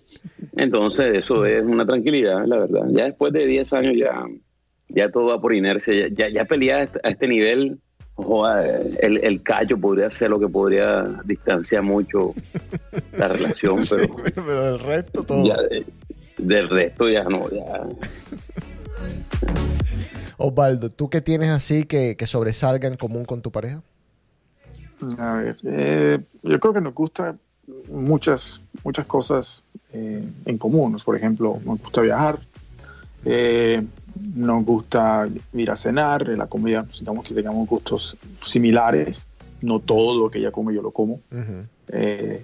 [0.57, 2.86] entonces eso es una tranquilidad, la verdad.
[2.91, 4.24] Ya después de 10 años ya,
[4.89, 7.80] ya todo va por inercia, ya, ya, ya pelear este- a este nivel,
[8.22, 8.63] joda,
[9.01, 12.34] el, el callo podría ser lo que podría distanciar mucho
[13.17, 15.45] la relación, pero Pero el resto todo.
[15.45, 15.86] ya de-
[16.38, 17.84] del resto ya no, ya.
[20.38, 23.82] Osvaldo, ¿tú qué tienes así que, que sobresalga en común con tu pareja?
[25.17, 27.36] A ver, eh, yo creo que nos gusta
[27.89, 29.63] muchas, muchas cosas
[29.93, 30.97] eh, en común.
[31.03, 32.39] Por ejemplo, nos gusta viajar,
[33.26, 33.84] eh,
[34.36, 39.28] nos gusta ir a cenar, la comida, digamos que tengamos gustos similares.
[39.61, 41.19] No todo lo que ella come yo lo como,
[41.89, 42.43] eh,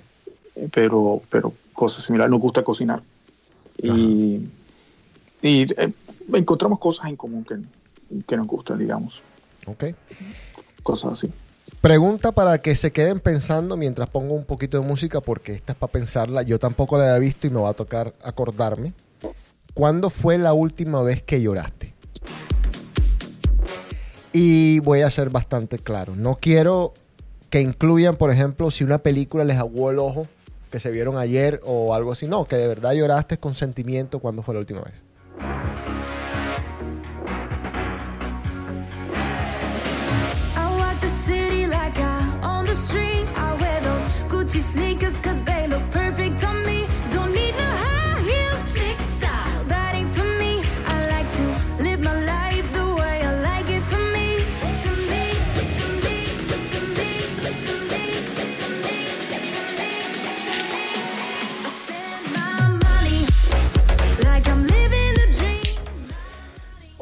[0.72, 2.30] pero, pero cosas similares.
[2.30, 3.02] Nos gusta cocinar.
[3.82, 4.48] Y,
[5.42, 5.92] y, eh,
[6.34, 7.58] encontramos cosas en común que,
[8.28, 9.24] que nos gustan, digamos.
[9.66, 9.86] Ok.
[10.84, 11.32] Cosas así.
[11.82, 15.78] Pregunta para que se queden pensando mientras pongo un poquito de música, porque esta es
[15.78, 16.44] para pensarla.
[16.44, 18.94] Yo tampoco la había visto y me va a tocar acordarme.
[19.78, 21.94] ¿Cuándo fue la última vez que lloraste?
[24.34, 26.16] Y voy a ser bastante claro.
[26.16, 26.96] No quiero
[27.52, 30.26] que incluyan, por ejemplo, si una película les aguó el ojo,
[30.72, 32.26] que se vieron ayer o algo así.
[32.26, 34.18] No, que de verdad lloraste con sentimiento.
[34.18, 34.96] ¿Cuándo fue la última vez?
[40.56, 41.00] I walk
[45.46, 45.57] the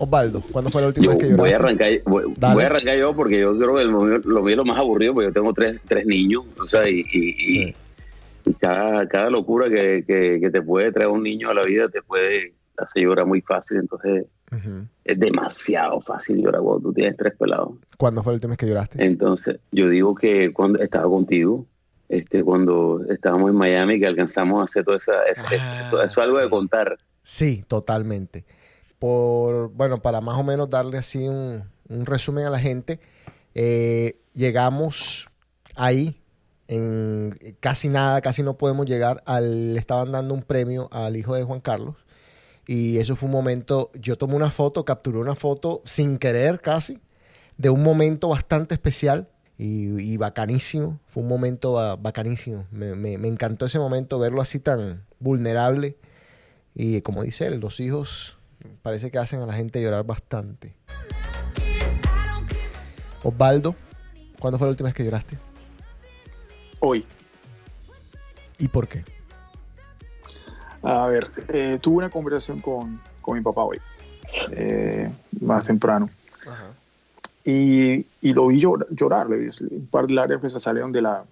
[0.06, 1.42] Osvaldo, ¿cuándo fue la última Yo vez que lloraste?
[1.42, 4.52] voy a arrancar, voy, a arrancar yo porque yo creo que lo mío, lo mío
[4.52, 7.66] es lo más aburrido porque yo tengo tres, tres niños, o sea, y, y, y-
[7.66, 7.76] Sí.
[8.48, 11.90] y cada, cada locura que, que, que te puede traer un niño a la vida
[11.90, 14.26] te puede hacer llorar muy fácil, entonces
[15.04, 17.72] es demasiado fácil llorar cuando tú tienes tres pelados.
[17.98, 19.04] ¿Cuándo fue la última vez que lloraste?
[19.04, 21.66] Entonces, yo digo que cuando estaba contigo,
[22.08, 26.18] este, cuando estábamos en Miami, que alcanzamos a hacer todo esa, Ah, eso, eso es
[26.18, 26.98] algo de contar.
[27.24, 28.46] Sí, totalmente.
[29.06, 33.00] Por, bueno, para más o menos darle así un, resumen a la gente,
[33.54, 35.30] eh, llegamos
[35.76, 36.20] ahí
[36.68, 41.36] en casi nada, casi no podemos llegar al, le estaban dando un premio al hijo
[41.36, 41.96] de Juan Carlos.
[42.66, 47.00] Y eso fue un momento, yo tomé una foto, capturé una foto sin querer casi,
[47.58, 49.30] de un momento bastante especial
[49.60, 54.60] y, bacanísimo, fue un momento ba- bacanísimo, me, me- me encantó ese momento, verlo así
[54.60, 55.96] tan vulnerable.
[56.74, 58.35] Y como dice él, los hijos
[58.82, 60.74] parece que hacen a la gente llorar bastante.
[63.24, 63.76] Osvaldo,
[64.40, 65.38] ¿cuándo fue la última vez que lloraste?
[66.80, 67.06] Hoy.
[68.60, 69.04] ¿Y por qué?
[70.84, 73.80] A ver, eh, tuve una conversación con, con mi papá hoy,
[74.52, 75.12] eh,
[75.42, 76.10] más temprano.
[77.44, 80.92] Y, y lo vi llor- llorar, le vi un par de lágrimas que se salieron
[80.92, 81.26] de, la,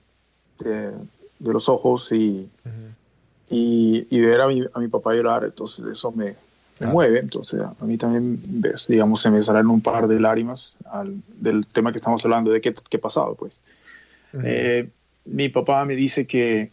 [0.60, 2.50] de, de los ojos y,
[3.50, 6.36] y, y ver a mi, a mi papá llorar, entonces eso me,
[6.74, 6.94] me Claro.
[6.94, 7.20] mueve.
[7.20, 8.42] Entonces a mí también,
[8.88, 12.62] digamos, se me salieron un par de lágrimas al- del tema que estamos hablando, de
[12.62, 13.62] qué, qué pasado, pues.
[14.44, 14.90] Eh,
[15.26, 16.72] mi papá me dice que,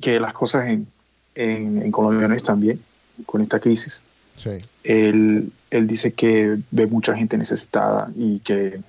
[0.00, 0.86] que las cosas en,
[1.34, 2.80] en, en Colombia no están bien
[3.26, 4.02] con esta crisis.
[4.36, 4.50] Sí.
[4.84, 8.80] Él, él dice que ve mucha gente necesitada y que,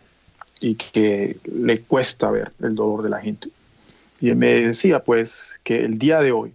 [0.60, 3.50] y que le cuesta ver el dolor de la gente.
[4.22, 6.54] Y él me decía, pues, que el día de hoy,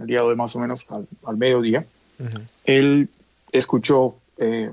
[0.00, 1.84] el día de hoy más o menos al, al mediodía,
[2.64, 3.08] Él
[3.52, 4.70] escuchó eh,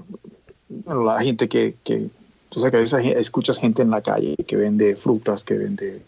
[0.69, 2.09] bueno, la gente que, que
[2.49, 6.01] tú sabes que a veces escuchas gente en la calle que vende frutas, que vende,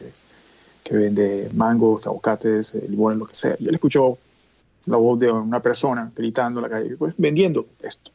[0.83, 3.55] que vende mangos, aguacates, limones, lo que sea.
[3.59, 4.17] Y él escuchó
[4.85, 8.11] la voz de una persona gritando en la calle, pues vendiendo esto.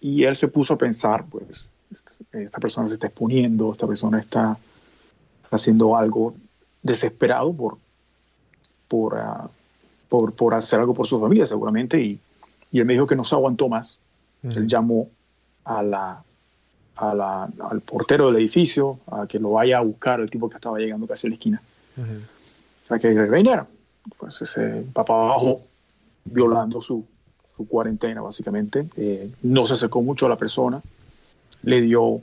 [0.00, 1.70] Y él se puso a pensar, pues,
[2.32, 4.56] esta persona se está exponiendo, esta persona está
[5.50, 6.34] haciendo algo
[6.82, 7.76] desesperado por,
[8.88, 9.50] por, ah,
[10.18, 12.00] por, por hacer algo por su familia, seguramente.
[12.00, 12.20] Y,
[12.70, 13.98] y él me dijo que no se aguantó más.
[14.44, 15.08] Él llamó
[15.64, 16.22] a la,
[16.96, 20.56] a la- al portero del edificio a que lo vaya a buscar, el tipo que
[20.56, 21.62] estaba llegando casi a la esquina.
[21.96, 22.06] Ujú.
[22.84, 23.66] O sea, que viniera.
[24.18, 25.62] Pues ese papá bajó
[26.26, 27.04] violando su,
[27.46, 28.86] su cuarentena, básicamente.
[28.96, 30.80] Eh, no se acercó mucho a la persona.
[31.62, 32.20] Le dio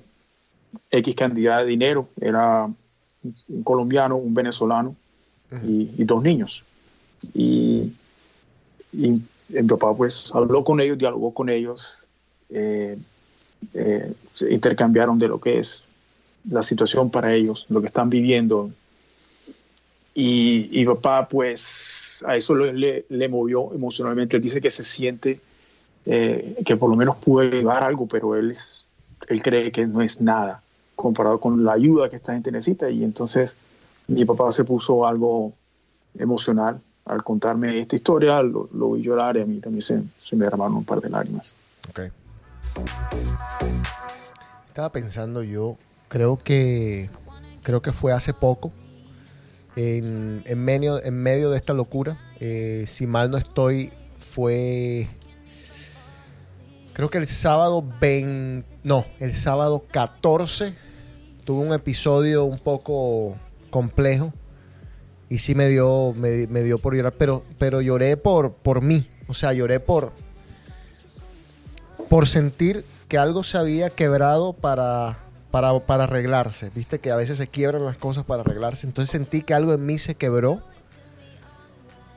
[0.92, 2.08] X cantidad de dinero.
[2.22, 2.70] Era
[3.50, 4.96] un colombiano, un venezolano
[5.68, 6.64] y, y dos niños.
[7.34, 7.92] Y,
[8.94, 11.98] y mi papá pues habló con ellos, dialogó con ellos.
[12.50, 12.98] eh,
[13.74, 15.84] eh, se intercambiaron de lo que es
[16.50, 18.72] la situación para ellos, lo que están viviendo,
[20.14, 24.38] y, y papá, pues, a eso le- le movió emocionalmente.
[24.38, 25.40] Él dice que se siente
[26.06, 28.88] eh, que por lo menos pudo llevar algo, pero él, es-
[29.28, 30.62] él cree que no es nada
[30.96, 32.90] comparado con la ayuda que esta gente necesita.
[32.90, 33.56] Y entonces
[34.08, 35.54] mi papá se puso algo
[36.18, 40.78] emocional al contarme esta historia, lo, vi llorar y a mí también se, me derramaron
[40.78, 41.53] un par de lágrimas.
[41.89, 41.99] Ok.
[44.68, 47.09] Estaba pensando yo, creo que
[47.64, 48.72] creo que fue hace poco,
[49.76, 55.09] en, en medio, en medio de esta locura, eh, si mal no estoy, fue
[56.93, 60.74] creo que el sábado 20, no, el sábado 14
[61.43, 63.36] tuve un episodio un poco
[63.70, 64.32] complejo
[65.32, 69.08] y sí me dio me, me dio por llorar, pero pero lloré por por mí,
[69.28, 70.12] o sea, lloré por
[72.10, 75.20] por sentir que algo se había quebrado para,
[75.50, 76.70] para, para arreglarse.
[76.76, 78.86] Viste que a veces se quiebran las cosas para arreglarse.
[78.86, 80.60] Entonces sentí que algo en mí se quebró,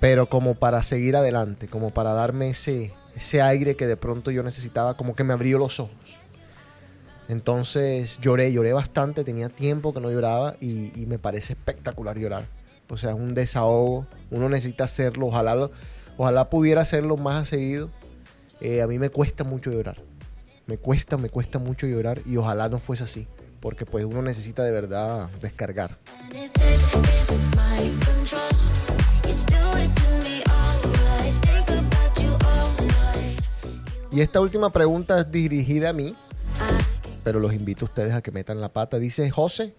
[0.01, 4.43] pero como para seguir adelante, como para darme ese, ese aire que de pronto yo
[4.43, 6.19] necesitaba, como que me abrió los ojos.
[7.29, 12.49] Entonces lloré, lloré bastante, tenía tiempo que no lloraba y, y me parece espectacular llorar.
[12.89, 15.71] O sea, es un desahogo, uno necesita hacerlo, ojalá,
[16.17, 17.91] ojalá pudiera hacerlo más seguido.
[18.61, 19.97] Eh, a mí me cuesta mucho llorar.
[20.67, 23.27] Me cuesta, me cuesta mucho llorar y ojalá no fuese así.
[23.61, 25.99] Porque pues uno necesita de verdad descargar.
[34.13, 36.15] Y esta última pregunta es dirigida a mí,
[37.25, 38.99] pero los invito a ustedes a que metan la pata.
[38.99, 39.75] Dice José,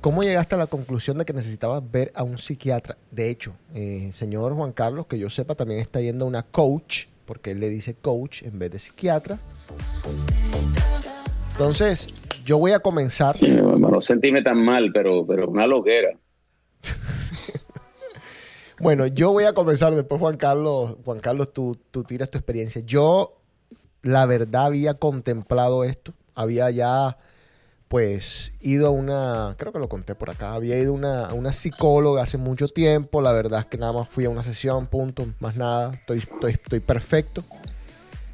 [0.00, 2.96] ¿cómo llegaste a la conclusión de que necesitabas ver a un psiquiatra?
[3.10, 7.06] De hecho, eh, señor Juan Carlos, que yo sepa, también está yendo a una coach,
[7.24, 9.38] porque él le dice coach en vez de psiquiatra.
[11.52, 12.08] Entonces,
[12.44, 13.36] yo voy a comenzar.
[13.36, 16.10] Sí, no sentirme tan mal, pero, pero una loquera.
[18.80, 20.96] Bueno, yo voy a comenzar después, Juan Carlos.
[21.04, 22.80] Juan Carlos, tú, tú tiras tu experiencia.
[22.84, 23.40] Yo,
[24.02, 26.14] la verdad, había contemplado esto.
[26.34, 27.18] Había ya,
[27.88, 32.22] pues, ido a una, creo que lo conté por acá, había ido a una, psicóloga
[32.22, 33.22] hace mucho tiempo.
[33.22, 35.94] La verdad es que nada más fui a una sesión, punto, más nada.
[35.94, 37.42] Estoy, estoy, estoy perfecto.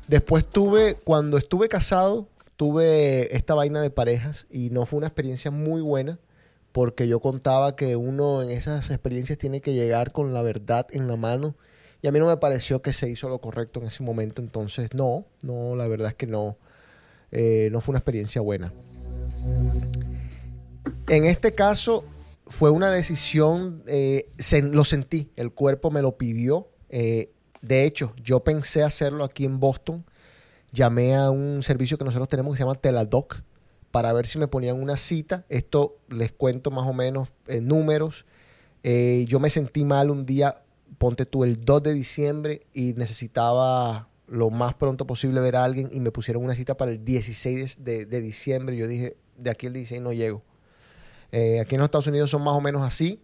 [0.09, 5.51] Después tuve, cuando estuve casado, tuve esta vaina de parejas y no fue una experiencia
[5.51, 6.19] muy buena
[6.73, 11.07] porque yo contaba que uno en esas experiencias tiene que llegar con la verdad en
[11.07, 11.55] la mano
[12.03, 14.93] y a mí no me pareció que se hizo lo correcto en ese momento, entonces
[14.93, 16.59] no, no, la verdad es que no,
[17.31, 18.73] eh, no fue una experiencia buena.
[21.09, 22.05] En este caso
[22.47, 26.69] fue una decisión, eh, sen- lo sentí, el cuerpo me lo pidió.
[26.91, 27.31] eh,
[27.63, 30.05] de hecho, yo pensé hacerlo aquí en Boston.
[30.71, 33.43] Llamé a un servicio que nosotros tenemos que se llama Teladoc
[33.91, 35.47] para ver si me ponían una cita.
[35.49, 38.27] Esto les cuento más o menos en números.
[38.83, 40.63] Eh, yo me sentí mal un día,
[40.99, 45.89] ponte tú, el 2 de diciembre y necesitaba lo más pronto posible ver a alguien
[45.91, 48.77] y me pusieron una cita para el 16 de, de diciembre.
[48.77, 50.43] Yo dije, de aquí al 16 no llego.
[51.33, 53.21] Eh, aquí en los Estados Unidos son más o menos así.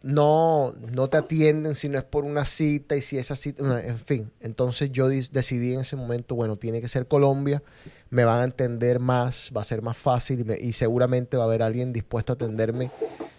[0.00, 3.98] No, no te atienden si no es por una cita y si esa cita, en
[3.98, 4.30] fin.
[4.40, 7.62] Entonces yo decidí en ese momento, bueno, tiene que ser Colombia,
[8.08, 11.62] me van a entender más, va a ser más fácil y seguramente va a haber
[11.62, 12.92] alguien dispuesto a atenderme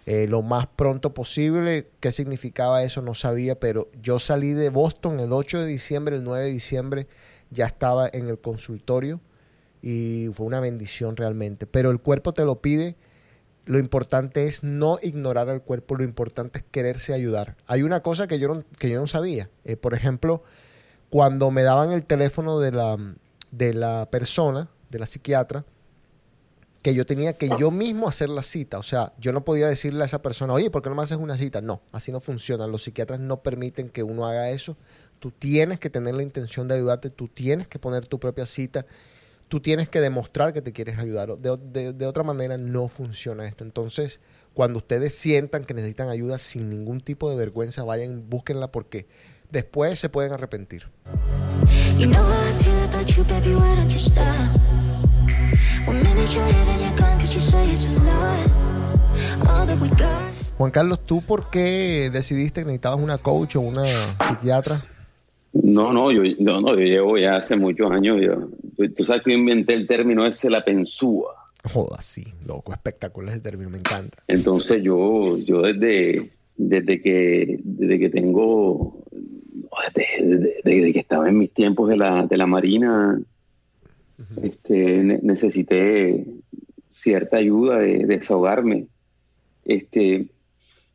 [0.06, 1.88] eh, lo más pronto posible.
[2.02, 3.02] ¿Qué significaba eso?
[3.02, 7.08] No sabía, pero yo salí de Boston el 8 de diciembre, el 9 de diciembre
[7.52, 9.22] ya estaba en el consultorio
[9.82, 11.68] y fue una bendición realmente.
[11.68, 12.96] Pero el cuerpo te lo pide.
[13.66, 17.56] Lo importante es no ignorar al cuerpo, lo importante es quererse ayudar.
[17.68, 19.50] Hay una cosa que yo no, que yo no sabía.
[19.64, 20.44] Eh, por ejemplo,
[21.10, 22.98] cuando me daban el teléfono de la,
[23.52, 25.66] de la persona, de la psiquiatra,
[26.82, 28.80] que yo tenía que yo mismo hacer la cita.
[28.80, 31.18] O sea, yo no podía decirle a esa persona, oye, ¿por qué no me haces
[31.18, 31.62] una cita?
[31.62, 32.68] No, así no funciona.
[32.68, 34.78] Los psiquiatras no permiten que uno haga eso.
[35.20, 38.86] Tú tienes que tener la intención de ayudarte, tú tienes que poner tu propia cita,
[39.50, 41.38] tú tienes que demostrar que te quieres ayudar.
[41.38, 43.64] De, de- de otra manera no funciona esto.
[43.66, 44.22] Entonces,
[44.54, 49.08] cuando ustedes sientan que necesitan ayuda sin ningún tipo de vergüenza, vayan, búsquenla porque
[49.52, 50.86] después se pueden arrepentir.
[51.98, 52.24] You know.
[60.58, 63.84] Juan Carlos, ¿tú por qué decidiste que necesitabas una coach o una
[64.28, 64.86] psiquiatra?
[65.54, 68.18] No, no, yo, no, no, yo llevo ya hace muchos años.
[68.22, 68.50] yo-
[68.96, 71.34] tú, sabes que yo inventé el término ese, la pensúa.
[71.64, 74.24] Joda, sí, loco, espectacular el término, me encanta.
[74.28, 79.04] Entonces yo, yo desde, desde que desde que tengo,
[79.94, 83.20] desde, que estaba en mis tiempos de la, de la marina,
[84.44, 86.26] este, ne- necesité
[86.90, 88.88] cierta ayuda de, desahogarme.
[89.66, 90.28] Este,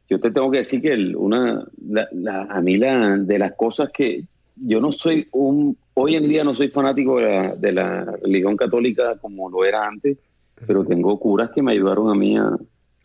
[0.09, 3.53] yo te tengo que decir que el- una, la- la- a mí la, de las
[3.55, 4.25] cosas que
[4.57, 8.57] yo no soy un, hoy en día no soy fanático de la, de la religión
[8.57, 10.17] católica como lo era antes,
[10.67, 12.57] pero tengo curas que me ayudaron a mí a,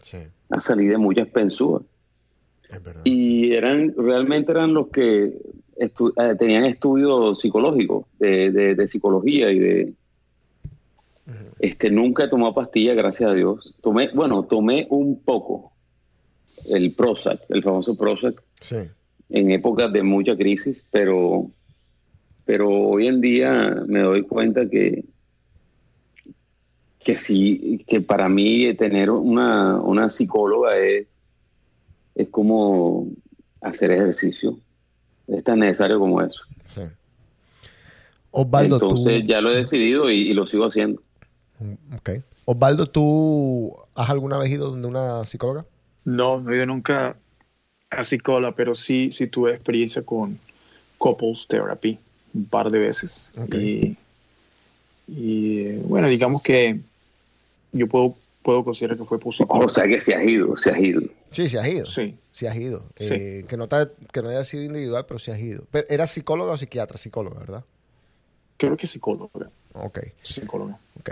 [0.01, 0.17] Sí,
[0.49, 1.83] a salir de muchas pensuras.
[3.03, 5.33] Y eran, realmente eran los que
[5.77, 9.93] estu- eh, tenían estudios psicológicos, de, de- de psicología y de...
[11.59, 13.75] Este, nunca he tomado pastillas, gracias a Dios.
[13.81, 15.71] Tomé, bueno, tomé un poco
[16.73, 18.77] el Prozac, el famoso Prozac, Sí,
[19.29, 21.47] en épocas de mucha crisis, pero,
[22.45, 25.03] pero hoy en día me doy cuenta que,
[26.99, 31.07] que sí, que para mí tener una, una psicóloga es,
[32.15, 33.07] es como
[33.61, 34.57] hacer ejercicio.
[35.27, 36.41] Es tan necesario como eso.
[36.65, 36.81] sí.
[38.31, 39.27] Osvaldo, Entonces tú...
[39.27, 41.01] ya lo he decidido y, y lo sigo haciendo.
[41.97, 42.11] Ok.
[42.45, 45.65] Osvaldo, ¿tú has alguna vez ido donde una psicóloga?
[46.05, 47.17] No, no he ido nunca
[47.89, 50.39] a psicóloga, pero sí, sí tuve experiencia con
[50.97, 51.97] couples therapy
[52.33, 53.31] un par de veces.
[53.53, 53.97] Y,
[55.07, 56.79] y, bueno, digamos que
[57.71, 59.59] yo puedo, puedo considerar que fue positivo.
[59.59, 61.01] O sea que se has ido, se has ido.
[61.31, 61.85] Sí, sí has ido.
[61.85, 62.15] Sí.
[62.31, 62.85] Sí has ido.
[62.95, 63.13] Sí.
[63.13, 65.65] Eh, que, no te- que no haya sido individual, pero sí has ido.
[65.71, 66.97] Pero, ¿Era psicóloga o psiquiatra?
[66.97, 67.63] Psicóloga, ¿verdad?
[68.57, 69.49] Creo que psicóloga.
[69.73, 70.77] Ok, Psicóloga.
[70.99, 71.09] ok.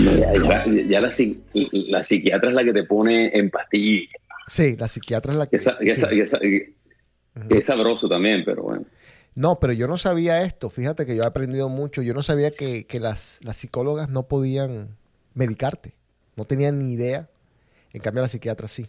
[0.00, 1.40] No, ya ya- ya la, psi-
[1.88, 4.10] la psiquiatra es la que te pone en pastillas.
[4.48, 5.58] Sí, la psiquiatra es la que...
[5.58, 6.74] Sí.
[7.50, 8.84] es sabroso también, pero bueno.
[9.34, 10.70] No, pero yo no sabía esto.
[10.70, 12.02] Fíjate que yo he aprendido mucho.
[12.02, 14.96] Yo no sabía que, que las, las psicólogas no podían
[15.34, 15.94] medicarte.
[16.36, 17.28] No tenían ni idea.
[17.92, 18.88] En cambio, la psiquiatra sí.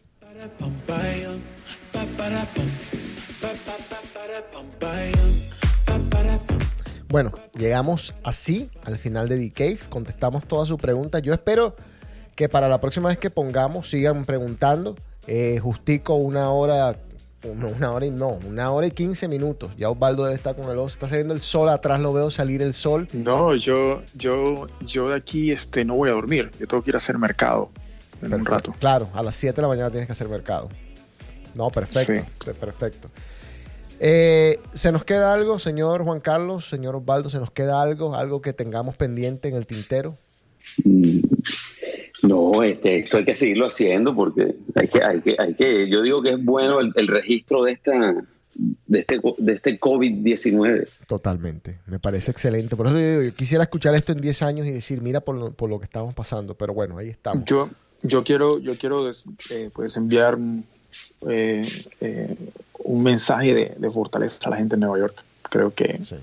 [7.10, 9.80] Bueno, llegamos así al final de The Cave.
[9.90, 11.22] Contestamos todas sus preguntas.
[11.22, 11.76] Yo espero
[12.36, 14.96] que para la próxima vez que pongamos sigan preguntando.
[15.32, 16.96] Eh, justico una hora,
[17.44, 19.70] una, una hora y no, una hora y quince minutos.
[19.78, 20.88] Ya Osvaldo debe estar con el oso.
[20.88, 23.08] Está saliendo el sol atrás, lo veo salir el sol.
[23.14, 26.50] No, yo, yo, yo de aquí este, no voy a dormir.
[26.60, 27.70] Yo tengo que ir a hacer mercado
[28.24, 28.74] en un rato.
[28.80, 30.68] Claro, a las 7 de la mañana tienes que hacer mercado.
[31.54, 32.12] No, perfecto.
[32.12, 32.20] Sí.
[32.46, 33.12] sí, Perfecto.
[34.00, 37.30] Eh, ¿Se nos queda algo, señor Juan Carlos, señor Osvaldo?
[37.30, 38.16] ¿Se nos queda algo?
[38.16, 40.16] ¿Algo que tengamos pendiente en el tintero?
[40.84, 41.20] Mm,
[42.30, 46.02] No, este, esto hay que seguirlo haciendo porque hay que, hay que, hay que, yo
[46.02, 47.92] digo que es bueno el, el registro de esta,
[48.88, 50.88] de este, de este COVID-19.
[51.08, 51.80] Totalmente.
[51.88, 52.76] Me parece excelente.
[52.76, 55.52] Por eso digo, yo quisiera escuchar esto en 10 años y decir, mira por lo,
[55.52, 56.54] por lo que estamos pasando.
[56.56, 57.46] Pero bueno, ahí estamos.
[57.46, 57.70] Yo,
[58.04, 60.64] yo quiero, yo quiero des- eh, pues enviar un,
[61.28, 61.62] eh,
[62.02, 62.36] eh,
[62.84, 65.24] un mensaje de, de fortaleza a la gente de Nueva York.
[65.50, 66.16] Creo que Sí.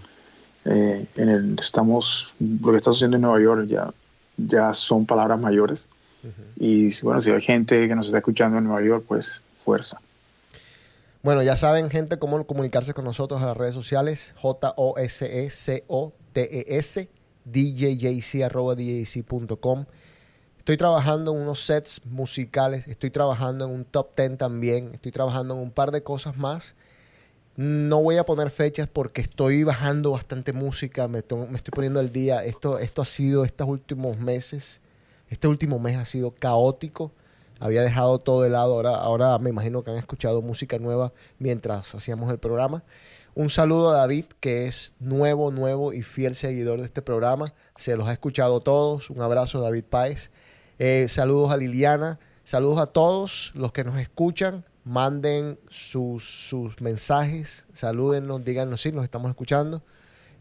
[0.66, 3.92] eh, en el, estamos, lo que está sucediendo en Nueva York ya,
[4.36, 5.88] ya son palabras mayores.
[6.58, 10.00] Y si- bueno, si hay gente que nos está escuchando en Nueva York, pues fuerza.
[11.22, 14.32] Bueno, ya saben, gente, cómo comunicarse con nosotros a las redes sociales.
[15.76, 17.08] J-O-S-E-C-O-T-E-S,
[17.44, 19.84] DJJC, arroba DJC.com.
[20.58, 25.54] Estoy trabajando en unos sets musicales, estoy trabajando en un top 10 también, estoy trabajando
[25.54, 26.74] en un par de cosas más.
[27.56, 32.10] No voy a poner fechas porque estoy bajando bastante música, me, me estoy poniendo al
[32.12, 32.44] día.
[32.44, 34.80] Esto, esto ha sido estos últimos meses,
[35.28, 37.12] este último mes ha sido caótico.
[37.58, 41.94] Había dejado todo de lado, ahora, ahora me imagino que han escuchado música nueva mientras
[41.94, 42.84] hacíamos el programa.
[43.34, 47.52] Un saludo a David, que es nuevo, nuevo y fiel seguidor de este programa.
[47.76, 49.10] Se los ha escuchado todos.
[49.10, 50.30] Un abrazo, David Páez.
[50.78, 52.18] Eh, saludos a Liliana.
[52.44, 54.64] Saludos a todos los que nos escuchan.
[54.84, 57.66] Manden sus, sus mensajes.
[57.74, 59.82] Salúdennos, díganos si nos estamos escuchando.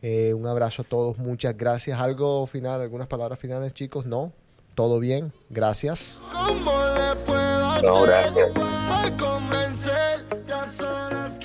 [0.02, 1.18] Eh, un abrazo a todos.
[1.18, 2.00] Muchas gracias.
[2.00, 2.80] ¿Algo final?
[2.80, 4.06] ¿Algunas palabras finales, chicos?
[4.06, 4.32] No.
[4.76, 6.20] Todo bien, gracias.
[6.32, 7.84] ¿Cómo le puedo hacer?
[7.86, 8.50] no, gracias.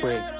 [0.00, 0.39] Pues,